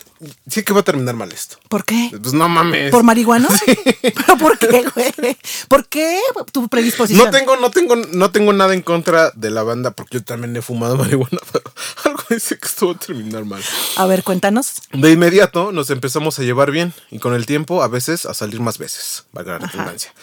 [0.49, 1.57] Sí que va a terminar mal esto.
[1.69, 2.09] ¿Por qué?
[2.21, 2.91] Pues no mames.
[2.91, 3.47] ¿Por marihuana?
[4.01, 5.37] ¿Pero por qué, güey?
[5.67, 6.19] ¿Por qué
[6.51, 7.25] tu predisposición?
[7.25, 10.55] No tengo, no tengo, no tengo nada en contra de la banda porque yo también
[10.55, 11.71] he fumado marihuana, pero
[12.05, 13.61] algo dice que esto va a terminar mal.
[13.95, 14.81] A ver, cuéntanos.
[14.91, 18.59] De inmediato nos empezamos a llevar bien y con el tiempo a veces a salir
[18.59, 20.13] más veces, valga la redundancia.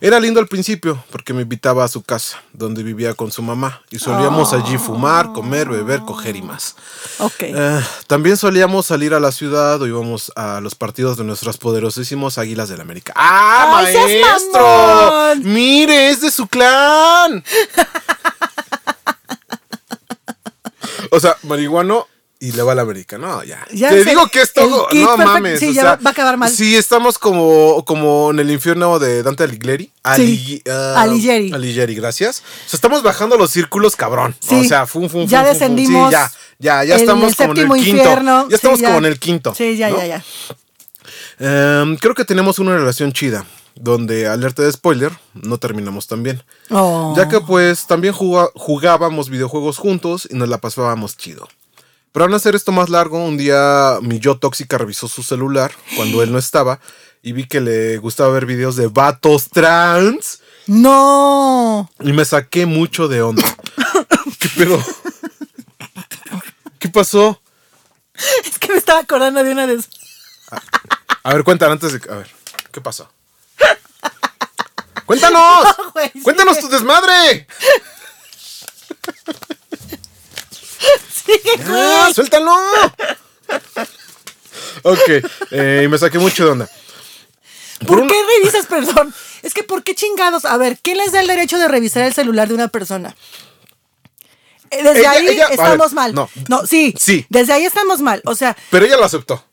[0.00, 3.82] Era lindo al principio porque me invitaba a su casa, donde vivía con su mamá,
[3.90, 6.76] y solíamos allí fumar, comer, beber, coger y más.
[7.18, 7.40] Ok.
[7.40, 12.38] Eh, también solíamos salir a la ciudad o íbamos a los partidos de nuestras poderosísimos
[12.38, 13.12] Águilas del América.
[13.16, 15.48] ¡Ah, ¡Ay, maestro!
[15.48, 17.44] ¡Mire, es de su clan!
[21.10, 22.06] O sea, marihuano
[22.40, 23.18] y le va a la América.
[23.18, 23.66] No, ya.
[23.72, 24.60] Ya Te sé, digo que esto.
[24.68, 25.16] No perfecto.
[25.16, 25.58] mames.
[25.60, 26.50] Sí, o ya sea, va- a acabar mal.
[26.50, 29.90] Sí, estamos como, como en el infierno de Dante Alighieri.
[30.04, 31.52] Ali- ah, Alighieri.
[31.52, 32.40] Alighieri, gracias.
[32.66, 34.36] O sea, estamos bajando los círculos, cabrón.
[34.40, 34.54] Sí.
[34.56, 35.76] O sea, fum, fum, Ya fum, fum, fum.
[35.76, 38.02] descendimos Sí, ya, ya, ya estamos el como en el quinto.
[38.02, 38.48] infierno.
[38.48, 39.54] Ya estamos Sí, como en el quinto.
[39.54, 39.96] Sí, ya, ¿no?
[39.98, 40.24] ya, ya.
[41.38, 43.44] Em, creo que tenemos una relación chida.
[43.80, 46.42] Donde, alerta de spoiler, no terminamos tan bien.
[46.70, 47.14] Oh.
[47.16, 51.48] Ya que pues también jugábamos videojuegos juntos y nos la pasábamos chido.
[52.12, 56.22] Para no hacer esto más largo, un día mi yo tóxica revisó su celular cuando
[56.22, 56.80] él no estaba
[57.22, 61.90] y vi que le gustaba ver videos de vatos trans No.
[62.00, 63.42] y me saqué mucho de onda.
[64.40, 64.82] ¿Qué pedo?
[66.78, 67.40] ¿Qué pasó?
[68.44, 69.90] Es que me estaba acordando de una de esas.
[71.22, 72.12] A ver, cuéntanos antes de...
[72.12, 72.30] A ver,
[72.72, 73.10] ¿qué pasó?
[75.04, 75.40] ¡Cuéntanos!
[75.78, 76.20] No, güey, sí.
[76.22, 77.46] ¡Cuéntanos tu desmadre!
[81.68, 82.52] ¡Ah, suéltalo!
[84.82, 85.08] ok,
[85.50, 86.68] eh, me saqué mucho de onda.
[87.86, 89.14] ¿Por qué revisas, perdón?
[89.42, 90.44] Es que, ¿por qué chingados?
[90.44, 93.14] A ver, ¿quién les da el derecho de revisar el celular de una persona?
[94.70, 96.14] Eh, Desde Ella- ahí ella- estamos ver, mal.
[96.14, 96.28] no.
[96.48, 96.92] No, sí.
[96.98, 97.24] Sí.
[97.28, 98.20] Desde ahí estamos mal.
[98.26, 99.44] O sea, Pero ella lo aceptó.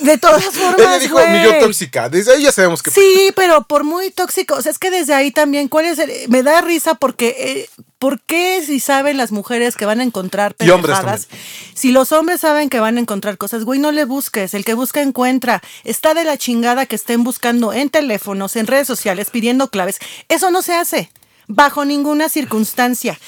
[0.00, 0.78] De todas formas.
[0.78, 2.08] Ella dijo, yo tóxica.
[2.08, 2.90] Desde ahí ya sabemos que...
[2.90, 4.54] Sí, pero por muy tóxico.
[4.56, 7.34] O sea, es que desde ahí también, ¿cuál es el- Me da risa porque.
[7.38, 11.26] eh, ¿Por qué si saben las mujeres que van a encontrar pendejadas?
[11.72, 14.52] Si los hombres saben que van a encontrar cosas, güey, no le busques.
[14.52, 15.62] El que busca encuentra.
[15.84, 20.00] Está de la chingada que estén buscando en teléfonos, en redes sociales, pidiendo claves.
[20.28, 21.10] Eso no se hace.
[21.46, 23.18] Bajo ninguna circunstancia.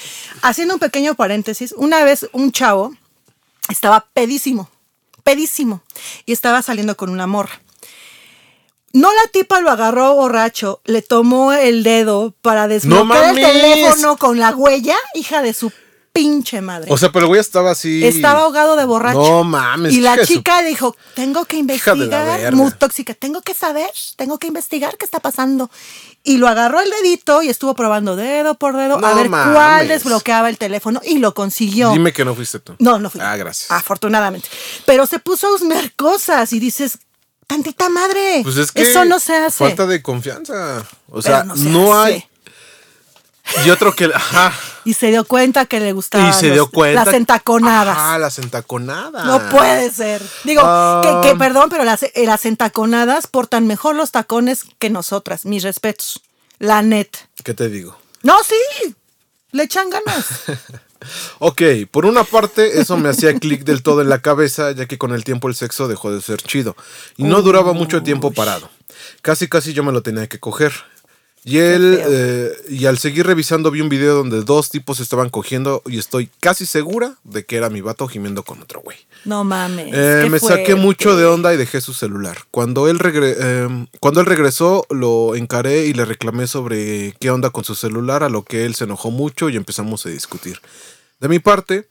[0.43, 2.95] Haciendo un pequeño paréntesis, una vez un chavo
[3.69, 4.69] estaba pedísimo,
[5.27, 5.81] pedísimo,
[6.25, 7.59] y estaba saliendo con una morra.
[8.93, 13.45] No la tipa lo agarró borracho, le tomó el dedo para desbloquear el mames.
[13.45, 15.71] teléfono con la huella, hija de su
[16.13, 16.87] pinche madre.
[16.91, 18.03] O sea, pero el güey estaba así...
[18.03, 19.19] Estaba ahogado de borracho.
[19.19, 23.91] No mames, Y la su- chica dijo, tengo que investigar, muy tóxica, tengo que saber,
[24.15, 25.69] tengo que investigar qué está pasando.
[26.27, 30.49] Y lo agarró el dedito y estuvo probando dedo por dedo a ver cuál desbloqueaba
[30.49, 31.91] el teléfono y lo consiguió.
[31.91, 32.75] Dime que no fuiste tú.
[32.79, 33.21] No, no fui.
[33.23, 33.71] Ah, gracias.
[33.71, 34.49] Afortunadamente.
[34.85, 36.97] Pero se puso a husmear cosas y dices,
[37.47, 38.41] tantita madre.
[38.43, 38.81] Pues es que...
[38.81, 39.63] Eso no se hace.
[39.63, 40.85] Falta de confianza.
[41.07, 42.25] O Pero sea, no hay...
[43.65, 44.05] Y otro que...
[44.13, 44.53] Ajá.
[44.85, 47.05] Y se dio cuenta que le gustaban Y se los- cuenta...
[47.05, 47.97] las entaconadas.
[47.99, 49.25] Ah, las entaconadas.
[49.25, 50.21] No puede ser.
[50.43, 51.21] Digo, Ah.
[51.23, 55.45] que, que, perdón, pero las, eh, las entaconadas portan mejor los tacones que nosotras.
[55.45, 56.21] Mis respetos.
[56.59, 57.09] La net.
[57.43, 57.97] ¿Qué te digo?
[58.23, 58.95] No, sí.
[59.51, 60.25] Le echan ganas.
[61.37, 64.97] Ok, por una parte eso me hacía clic del todo en la cabeza, ya que
[64.97, 66.75] con el tiempo el sexo dejó de ser chido
[67.17, 68.67] y no duraba mucho tiempo parado.
[69.21, 70.73] Casi casi yo me lo tenía que coger.
[71.43, 75.81] Y él, eh, y al seguir revisando vi un video donde dos tipos estaban cogiendo
[75.85, 78.97] y estoy casi segura de que era mi vato gimiendo con otro güey.
[79.23, 79.87] No mames.
[79.93, 82.37] Eh, me saqué mucho de onda y dejé su celular.
[82.51, 87.49] Cuando él, regre- eh, cuando él regresó, lo encaré y le reclamé sobre qué onda
[87.49, 90.59] con su celular, a lo que él se enojó mucho y empezamos a discutir.
[91.21, 91.87] De mi parte,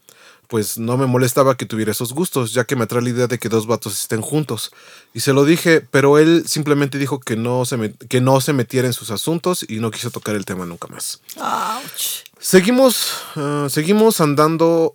[0.49, 3.39] pues no me molestaba que tuviera esos gustos, ya que me atrae la idea de
[3.39, 4.73] que dos vatos estén juntos.
[5.15, 8.53] Y se lo dije, pero él simplemente dijo que no se, me- que no se
[8.53, 11.21] metiera en sus asuntos y no quiso tocar el tema nunca más.
[11.37, 12.25] Ouch.
[12.39, 14.95] Seguimos, ah, seguimos andando,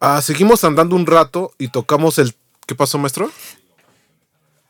[0.00, 2.34] ah, seguimos andando un rato y tocamos el...
[2.66, 3.30] ¿Qué pasó, maestro?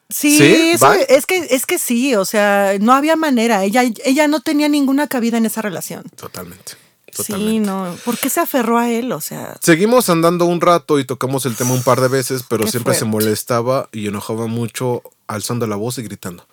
[0.08, 0.76] Sí, ¿Sí?
[1.08, 3.64] es que es que sí, o sea, no había manera.
[3.64, 6.04] Ella, ella no tenía ninguna cabida en esa relación.
[6.14, 6.74] Totalmente.
[7.22, 7.96] Sí, no.
[8.04, 9.12] ¿Por qué se aferró a él?
[9.12, 12.66] O sea, Seguimos andando un rato y tocamos el tema un par de veces, pero
[12.66, 16.46] siempre se molestaba y enojaba mucho alzando la voz y gritando.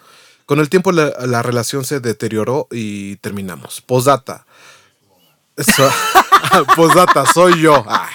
[0.46, 3.82] Con el tiempo la, la relación se deterioró y terminamos.
[3.82, 4.46] Posdata.
[5.58, 5.90] So-
[6.76, 7.84] Posdata, soy yo.
[7.88, 8.10] Ah.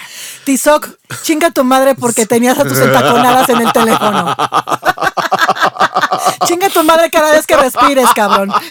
[0.45, 0.87] Tizoc,
[1.23, 4.35] chinga tu madre porque tenías a tus entaconadas en el teléfono.
[6.45, 8.51] chinga tu madre cada vez que respires, cabrón.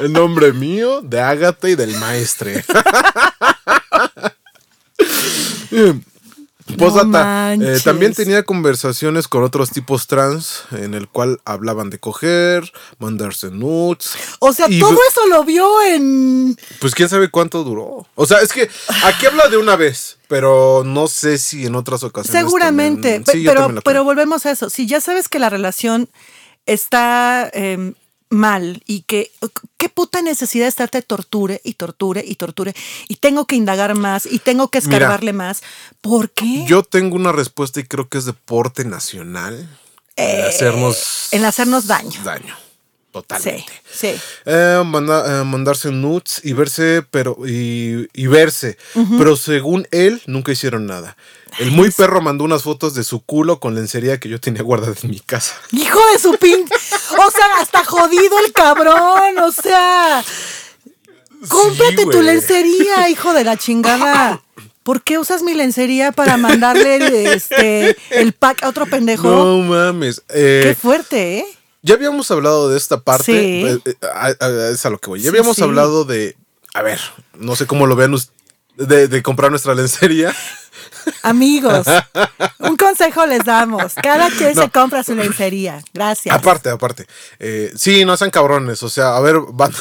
[0.00, 2.64] En nombre mío, de Ágata y del maestre.
[6.76, 12.72] Postdata, eh, también tenía conversaciones con otros tipos trans en el cual hablaban de coger,
[12.98, 14.12] mandarse nudes.
[14.38, 16.56] O sea, y todo eso lo vio en.
[16.80, 18.06] Pues quién sabe cuánto duró.
[18.14, 18.68] O sea, es que
[19.04, 22.42] aquí habla de una vez, pero no sé si en otras ocasiones.
[22.42, 23.20] Seguramente.
[23.20, 24.70] también- Sí, pero, pero volvemos a eso.
[24.70, 26.08] Si ya sabes que la relación
[26.66, 27.94] está em,
[28.32, 29.30] mal y que
[29.76, 32.74] qué puta necesidad de estarte torture y torture y torture
[33.08, 35.62] y tengo que indagar más y tengo que Mira, escarbarle más.
[36.00, 36.64] ¿Por qué?
[36.66, 39.68] Yo tengo una respuesta y creo que es deporte nacional.
[40.16, 42.20] el Eh, hacernos en hacernos daño.
[42.24, 42.56] daño.
[43.12, 43.66] Totalmente.
[43.92, 44.20] Sí, sí.
[44.46, 48.78] Eh, manda- eh, mandarse nudes y verse, pero y, y verse.
[49.18, 51.14] Pero según él, nunca hicieron nada.
[51.58, 54.94] El muy perro mandó unas fotos de su culo con lencería que yo tenía guardada
[55.02, 55.52] en mi casa.
[55.72, 56.64] Hijo de su pin.
[57.18, 59.38] O sea, hasta jodido el cabrón.
[59.42, 60.24] O sea,
[61.48, 64.42] cómprate tu lencería, hijo de la chingada.
[64.82, 69.28] ¿Por qué usas mi lencería para mandarle este el pack a otro pendejo?
[69.30, 70.22] No mames.
[70.28, 71.46] Eh, Qué fuerte, ¿eh?
[71.82, 73.24] ya habíamos hablado de esta parte.
[73.24, 73.80] Sí.
[73.90, 73.94] eh,
[74.40, 75.20] eh, es a lo que voy.
[75.20, 76.36] Ya Sí, habíamos hablado de.
[76.74, 76.98] A ver,
[77.38, 78.36] no sé cómo lo vean ustedes.
[78.76, 80.34] De, de comprar nuestra lencería.
[81.22, 81.86] Amigos,
[82.58, 83.94] un consejo les damos.
[83.94, 84.62] Cada quien No.
[84.62, 85.82] se compra su lencería.
[85.94, 86.34] Gracias.
[86.34, 87.06] Aparte, aparte.
[87.38, 88.82] Eh, sí, no sean cabrones.
[88.82, 89.72] O sea, a ver, van-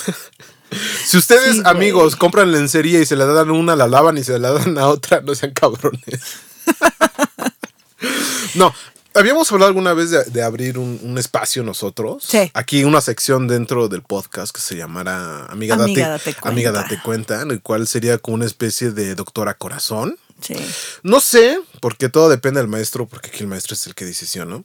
[1.06, 4.24] si ustedes, Sí, amigos, compran lencería y se la dan a una, la lavan y
[4.24, 6.22] se la dan a otra, no sean cabrones.
[8.56, 8.74] no.
[9.14, 12.24] Habíamos hablado alguna vez de, de abrir un, un espacio nosotros.
[12.26, 12.50] Sí.
[12.54, 16.50] Aquí una sección dentro del podcast que se llamara Amiga, Amiga, date, date cuenta.
[16.50, 20.18] Amiga Date Cuenta, en el cual sería como una especie de doctora corazón.
[20.42, 20.56] Sí.
[21.04, 24.26] No sé, porque todo depende del maestro, porque aquí el maestro es el que dice
[24.26, 24.64] sí o no.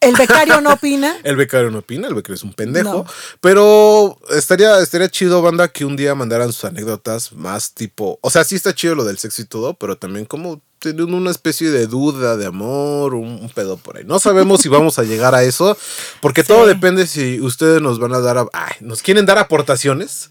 [0.00, 1.16] ¿El becario no opina?
[1.24, 2.92] El becario no opina, el becario es un pendejo.
[2.92, 3.06] No.
[3.40, 8.18] Pero estaría, estaría chido, banda, que un día mandaran sus anécdotas más tipo.
[8.22, 11.30] O sea, sí está chido lo del sexo y todo, pero también como teniendo una
[11.30, 14.04] especie de duda, de amor, un, un pedo por ahí.
[14.04, 15.78] No sabemos si vamos a llegar a eso,
[16.20, 18.38] porque todo depende si ustedes nos van a dar.
[18.38, 20.30] a- ay, nos quieren dar aportaciones.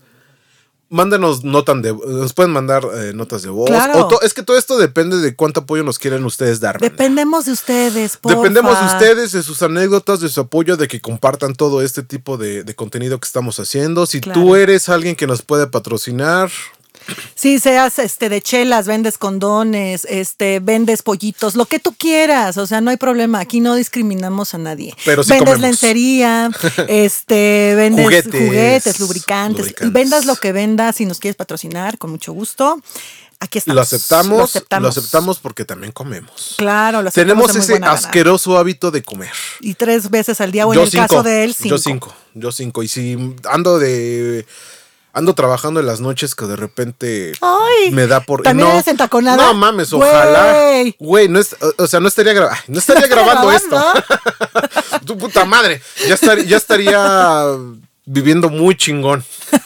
[0.88, 3.67] Mándenos notas de, nos pueden mandar eh, notas de voz.
[3.67, 4.05] Claro.
[4.05, 6.79] O to- es que todo esto depende de cuánto apoyo nos quieren ustedes dar.
[6.79, 8.17] Dependemos de ustedes.
[8.17, 8.38] porfa.
[8.38, 12.38] Dependemos de ustedes, de sus anécdotas, de su apoyo, de que compartan todo este tipo
[12.38, 14.05] de, de contenido que estamos haciendo.
[14.05, 14.39] Si Claro.
[14.39, 16.51] tú eres alguien que nos puede patrocinar,
[17.46, 22.66] Sí, seas este de chelas, vendes condones, este, vendes pollitos, lo que tú quieras, o
[22.66, 24.96] sea, no hay problema, aquí no discriminamos a nadie.
[25.06, 25.62] Pero sí vendes comemos.
[25.62, 26.50] lencería,
[26.88, 29.93] este, vendes Juguetes, juguetes, lubricantes, lubricantes.
[29.93, 32.82] vendas lo que vendas si nos quieres patrocinar, con mucho gusto.
[33.39, 33.76] Aquí estamos.
[33.76, 34.82] lo aceptamos, Lo aceptamos.
[34.82, 36.56] lo aceptamos porque también comemos.
[36.58, 37.91] Claro, lo aceptamos Tenemos ese gana.
[37.91, 39.30] asqueroso hábito de comer.
[39.60, 41.70] Y tres veces al día, o en el caso de él, cinco.
[41.70, 42.82] Yo cinco, yo cinco.
[42.82, 44.48] Y si ando de...
[45.16, 48.43] Ando trabajando en las noches que de repente Ay, me da por...
[48.43, 49.38] ¿también no, eres entaconada?
[49.38, 50.84] No mames, ojalá.
[50.99, 51.30] Güey.
[51.30, 53.82] No es, o sea, no estaría, gra- ay, no estaría grabando esto.
[55.05, 55.82] tu puta madre.
[56.07, 57.47] Ya, estar- ya estaría
[58.05, 59.24] viviendo muy chingón.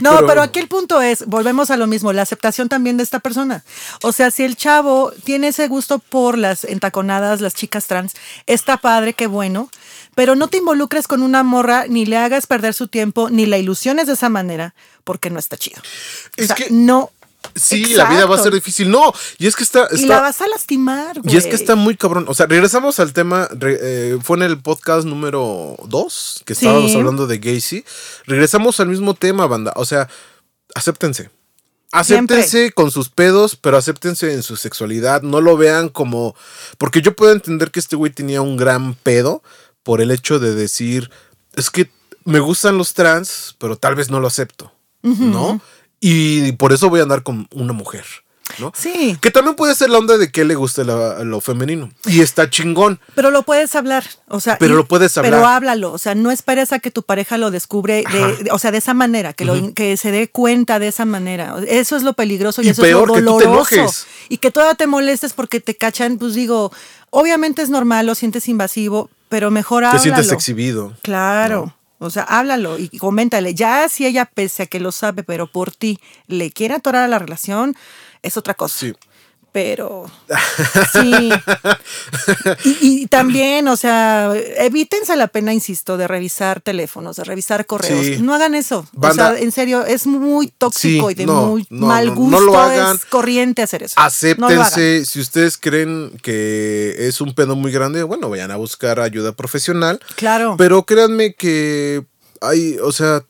[0.00, 3.02] No, Pero- pero, aquí el punto es, volvemos a lo mismo, la aceptación también de
[3.02, 3.64] esta persona.
[4.02, 8.12] O sea, si el chavo tiene ese gusto por las entaconadas, las chicas trans,
[8.46, 9.70] está padre, qué bueno,
[10.16, 13.58] pero no te involucres con una morra, ni le hagas perder su tiempo, ni la
[13.58, 15.80] ilusiones de esa manera, porque no está chido.
[15.80, 17.10] O Es sea, que- no.
[17.54, 18.90] Sí, la vida va a ser difícil.
[18.90, 19.86] No, y es que está...
[19.92, 21.32] Y la vas a lastimar, güey.
[21.32, 22.24] Y es que está muy cabrón.
[22.28, 23.48] O sea, regresamos al tema.
[23.52, 26.66] re- eh, fue en el podcast número 2 que Sí.
[26.66, 27.84] estábamos hablando de Gacy.
[28.26, 29.72] Regresamos al mismo tema, banda.
[29.76, 30.08] O sea,
[30.74, 31.30] acéptense.
[31.92, 32.72] Acéptense Siempre.
[32.72, 35.22] con sus pedos, pero acéptense en su sexualidad.
[35.22, 36.34] No lo vean como.
[36.78, 39.42] Porque yo puedo entender que este güey tenía un gran pedo
[39.86, 41.10] por el hecho de decir:
[41.54, 41.88] Es que
[42.24, 44.72] me gustan los trans, pero tal vez no lo acepto.
[45.02, 45.60] ¿No?
[46.00, 48.04] Y por eso voy a andar con una mujer.
[48.58, 48.72] ¿no?
[48.76, 49.16] Sí.
[49.20, 51.90] Que también puede ser la onda de que le guste la- lo femenino.
[52.04, 53.00] Y está chingón.
[53.16, 55.32] Pero lo puedes hablar, o sea, Pero lo puedes hablar.
[55.32, 58.58] Pero háblalo, o sea, no esperes a que tu pareja lo descubre, de, de- o
[58.58, 61.56] sea, de esa manera, que, lo, que se dé cuenta de esa manera.
[61.66, 63.74] Eso es lo peligroso y, Y eso peor, es que lo tú te doloroso.
[63.74, 64.06] enojes.
[64.28, 66.72] Y que todavía te molestes porque te cachan, pues digo,
[67.10, 70.02] obviamente es normal, lo sientes invasivo, pero mejor Te háblalo.
[70.02, 70.94] sientes exhibido.
[71.02, 71.74] Claro.
[71.98, 73.54] O sea, háblalo y coméntale.
[73.54, 77.08] Ya si ella, pese a que lo sabe, pero por ti le quiere atorar a
[77.08, 77.74] la relación,
[78.22, 78.78] es otra cosa.
[78.78, 78.94] Sí.
[79.56, 80.04] Pero
[80.92, 81.30] sí.
[82.64, 88.04] Y, y también, o sea, evítense la pena, insisto, de revisar teléfonos, de revisar correos.
[88.04, 88.18] Sí.
[88.20, 88.86] No hagan eso.
[88.92, 92.10] Banda- o sea, en serio, es muy tóxico Sí, y de no, muy no, mal
[92.10, 92.38] gusto.
[92.38, 92.96] no lo hagan.
[92.96, 93.94] Es corriente hacer eso.
[93.98, 95.06] Acéptense.
[95.06, 100.00] si ustedes creen que es un pedo muy grande, bueno, vayan a buscar ayuda profesional.
[100.16, 100.56] Claro.
[100.58, 102.04] Pero créanme que
[102.42, 103.24] hay, o sea,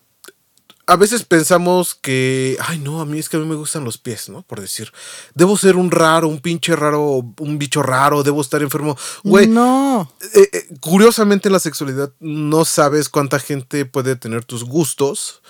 [0.88, 3.98] a veces pensamos que, ay, no, a mí es que a mí me gustan los
[3.98, 4.42] pies, ¿no?
[4.42, 4.92] Por decir,
[5.34, 8.96] debo ser un raro, un pinche raro, un bicho raro, debo estar enfermo.
[9.24, 10.12] Güey, no.
[10.34, 15.42] eh, eh, curiosamente en la sexualidad no sabes cuánta gente puede tener tus gustos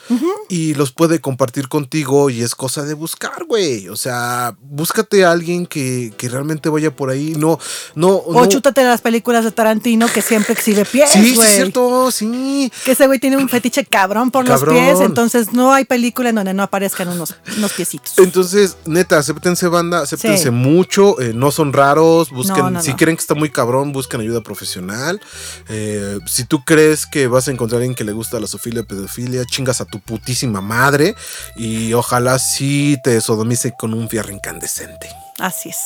[0.48, 3.88] y los puede compartir contigo y es cosa de buscar, güey.
[3.90, 7.34] O sea, búscate a alguien que, que realmente vaya por ahí.
[7.36, 7.58] No,
[7.94, 8.08] no.
[8.08, 8.46] O no.
[8.48, 12.72] chútate las películas de Tarantino que siempre exhibe pies, Sí, sí, es cierto, sí.
[12.86, 14.74] Que ese güey tiene un fetiche cabrón por Cabrón.
[14.74, 18.14] los pies, entonces Entonces no hay película en donde no aparezcan unos, unos piecitos.
[18.18, 20.50] Entonces, neta, acéptense banda, acéptense Sí.
[20.50, 22.96] mucho, eh, no son raros, busquen, No, no, si no.
[22.96, 25.20] creen que está muy cabrón, busquen ayuda profesional.
[25.68, 28.82] Eh, si tú crees que vas a encontrar a alguien que le gusta la sofilia
[28.84, 31.14] pedofilia, chingas a tu putísima madre
[31.56, 35.08] y ojalá sí te sodomice con un fierro incandescente.
[35.38, 35.76] Así es.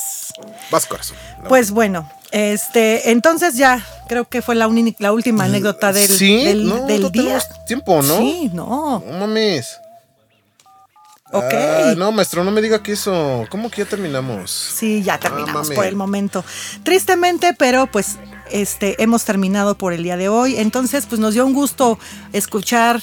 [0.71, 1.17] Vas corazón.
[1.49, 4.69] Pues bueno, este, entonces ya creo que fue la,
[4.99, 7.39] la última anécdota del, sí, del, no, del no día.
[7.67, 8.17] tiempo, ¿no?
[8.17, 9.03] Sí, no.
[9.05, 9.77] No mames.
[11.33, 11.53] Ok.
[11.53, 13.45] Ay, no, maestro, no me diga que eso.
[13.49, 14.51] ¿Cómo que ya terminamos?
[14.51, 15.75] Sí, ya terminamos mame.
[15.75, 16.43] por el momento.
[16.83, 18.17] Tristemente, pero pues
[18.51, 20.57] este hemos terminado por el día de hoy.
[20.57, 21.97] Entonces, pues nos dio un gusto
[22.33, 23.01] escuchar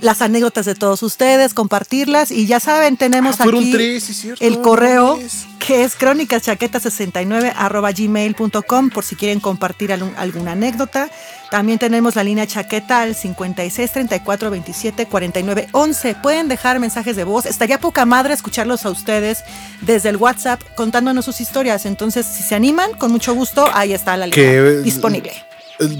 [0.00, 4.44] las anécdotas de todos ustedes, compartirlas y ya saben, tenemos Ah, aquí tres, sí, cierto,
[4.44, 5.18] el correo
[5.58, 11.10] que es crónicaschaqueta69 arroba gmail.com por si quieren compartir algún- alguna anécdota.
[11.50, 16.14] También tenemos la línea chaqueta al 56 34 27 49 11.
[16.16, 17.46] Pueden dejar mensajes de voz.
[17.46, 19.44] Estaría poca madre escucharlos a ustedes
[19.80, 21.86] desde el WhatsApp contándonos sus historias.
[21.86, 25.32] Entonces, si se animan, con mucho gusto, ahí está la línea Que- disponible.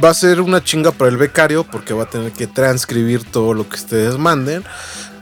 [0.05, 3.55] Va a ser una chinga para el becario porque va a tener que transcribir todo
[3.55, 4.65] lo que ustedes manden.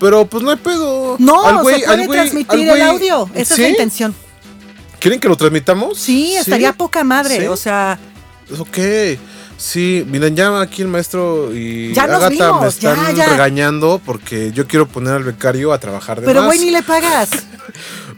[0.01, 1.17] Pero pues no hay pedo.
[1.19, 3.31] No, Al güey- se puede al güey- transmitir al güey- el audio.
[3.35, 4.15] Esa es la intención.
[4.99, 5.99] ¿Quieren que lo transmitamos?
[5.99, 7.39] Sí, estaría poca madre.
[7.41, 7.47] Sí.
[7.47, 7.99] O sea,
[8.59, 8.79] Ok.
[9.59, 13.27] Sí, miren, ya aquí el maestro y Ya Agatha me vimos, están ya.
[13.31, 16.49] regañando porque yo quiero poner al becario a trabajar de pero más.
[16.49, 17.31] güey, ni le pagas.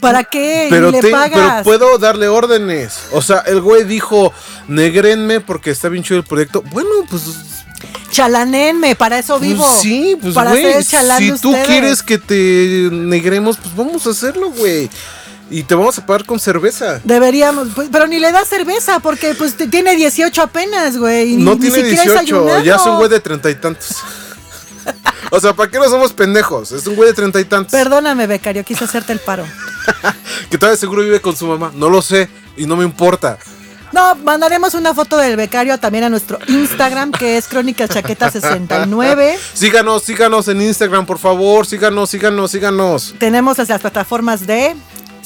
[0.01, 0.67] ¿Para qué?
[0.69, 2.99] pero, ni le te- pero puedo darle órdenes.
[3.11, 4.33] O sea, el güey dijo,
[4.67, 6.61] negrenme porque está bien chido el proyecto.
[6.71, 7.23] Bueno, pues
[8.11, 9.65] Chalanenme, para eso vivo.
[9.65, 13.57] Pues sí, pues para güey, hacer el chalán si de tú quieres que te negremos,
[13.57, 14.89] pues vamos a hacerlo, güey.
[15.51, 17.01] Y te vamos a pagar con cerveza.
[17.03, 21.35] Deberíamos, pues, pero ni le da cerveza porque pues te- tiene 18 apenas, güey.
[21.37, 22.63] ni- No ni tiene siquiera 18, desayunado.
[22.63, 23.95] ya es un güey de treinta y tantos.
[25.31, 26.71] o sea, ¿para qué no somos pendejos?
[26.71, 27.71] Es un güey de treinta y tantos.
[27.71, 29.45] Perdóname, becario, quise hacerte el paro.
[30.49, 31.71] Que todavía seguro vive con su mamá.
[31.75, 33.37] No lo sé y no me importa.
[33.91, 39.37] No, mandaremos una foto del becario también a nuestro Instagram, que es Crónicas Chaqueta 69.
[39.53, 41.65] Síganos, síganos en Instagram, por favor.
[41.65, 43.15] Síganos, síganos, síganos.
[43.19, 44.75] Tenemos las plataformas de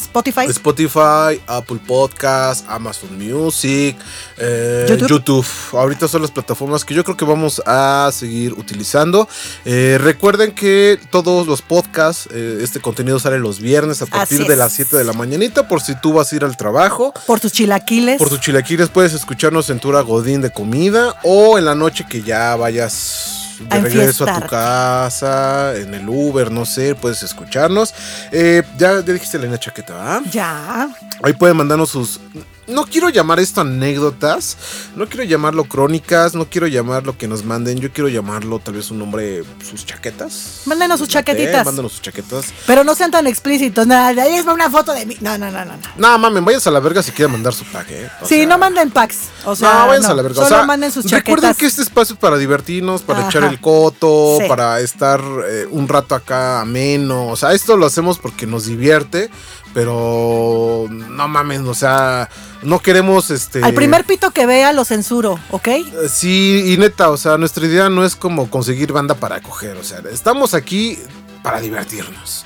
[0.04, 3.98] Spotify, Spotify, Apple Podcast, Amazon Music,
[4.38, 5.10] eh, YouTube.
[5.10, 5.48] YouTube.
[5.74, 9.28] Ahorita son las plataformas que yo creo que vamos a seguir utilizando.
[9.66, 14.56] Eh, recuerden que todos los podcasts, eh, este contenido sale los viernes a partir de
[14.56, 17.14] las 7 de la mañanita por si tú vas a ir al trabajo.
[17.26, 18.18] por tus chilaquiles.
[18.18, 22.22] Por tus chilaquiles puedes escucharnos en Tura Godín de comida o en la noche que
[22.22, 27.94] ya vayas de regreso a tu casa, en el Uber, no sé, puedes escucharnos.
[28.32, 30.22] Eh, ya, ya dijiste la chaqueta, ¿verdad?
[30.32, 30.90] Ya.
[31.22, 32.20] Ahí pueden mandarnos sus.
[32.68, 34.58] No quiero llamar esto anécdotas,
[34.96, 38.90] no quiero llamarlo crónicas, no quiero llamarlo que nos manden, yo quiero llamarlo tal vez
[38.90, 40.62] un nombre, sus chaquetas.
[40.66, 41.66] Mándenos sus Les chaquetitas.
[41.66, 42.54] Mándanos sus chaquetas.
[42.66, 45.18] Pero no sean tan explícitos, nada, ahí es una foto de mí.
[45.20, 45.74] No, no, no, no.
[45.74, 45.80] no.
[45.98, 48.10] No, mamen, váyanse a la verga si quieren mandar su pack, ¿eh?
[48.22, 49.18] O Sí, sea, no manden packs.
[49.46, 50.36] O sea, no, váyanse no, a la verga.
[50.36, 51.58] Solo o sea, manden sus recuerden chaquetas.
[51.58, 53.30] que este espacio es para divertirnos, para Ajá.
[53.30, 54.48] echar el coto, Sí.
[54.48, 57.28] para estar eh, un rato acá ameno.
[57.28, 59.30] O sea, esto lo hacemos porque nos divierte,
[59.74, 62.30] pero no mamen, o sea,
[62.62, 63.64] no queremos este.
[63.64, 65.68] Al primer pito que vea lo censuro, ¿ok?
[65.68, 69.78] Eh, Sí, y neta, o sea, nuestra idea no es como conseguir banda para coger,
[69.78, 71.00] o sea, estamos aquí
[71.42, 72.46] para divertirnos.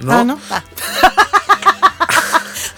[0.00, 0.12] ¿no?
[0.12, 0.38] Ah, ¿no?
[0.50, 0.62] Ah.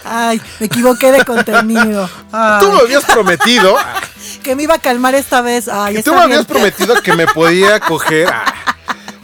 [0.05, 2.09] Ay, me equivoqué de contenido.
[2.33, 3.77] Ay, Tú me habías prometido,
[4.43, 5.69] que me iba a calmar esta vez.
[5.69, 6.33] Ay, tú me bien.
[6.33, 8.29] habías prometido que me podía coger.
[8.29, 8.55] Ah.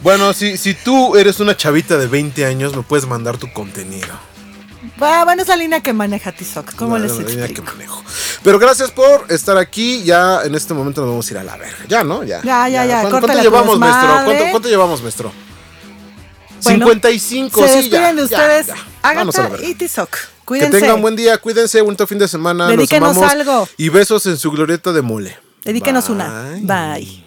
[0.01, 4.13] Bueno, si, si tú eres una chavita de 20 años, me puedes mandar tu contenido.
[4.99, 6.73] Ah, bueno, es la línea que maneja Tizoc.
[6.75, 8.03] ¿Cómo La- les la línea que manejo.
[8.43, 10.03] Pero gracias por estar aquí.
[10.03, 11.77] Ya en este momento nos vamos a ir a la verga.
[11.87, 12.23] Ya, ¿no?
[12.23, 12.41] Ya.
[12.43, 14.09] Ya, ya, ya, ¿Cuánto, cuánto llevamos, maestro?
[14.25, 15.31] ¿Cuánto, cuánto llevamos, maestro?
[16.63, 18.75] Bueno, 55, Se sí, ya, de ustedes, ya.
[19.03, 20.09] Agatha y Tizoc.
[20.09, 20.79] Que Cuídense.
[20.79, 22.67] tengan buen día, cuídense, bonito fin de semana.
[22.69, 23.31] los Dedíquenos amamos.
[23.31, 23.69] algo.
[23.77, 25.37] Y besos en su glorieta de mole.
[25.63, 26.15] Dedíquenos Bye.
[26.15, 26.57] una.
[26.61, 27.26] Bye.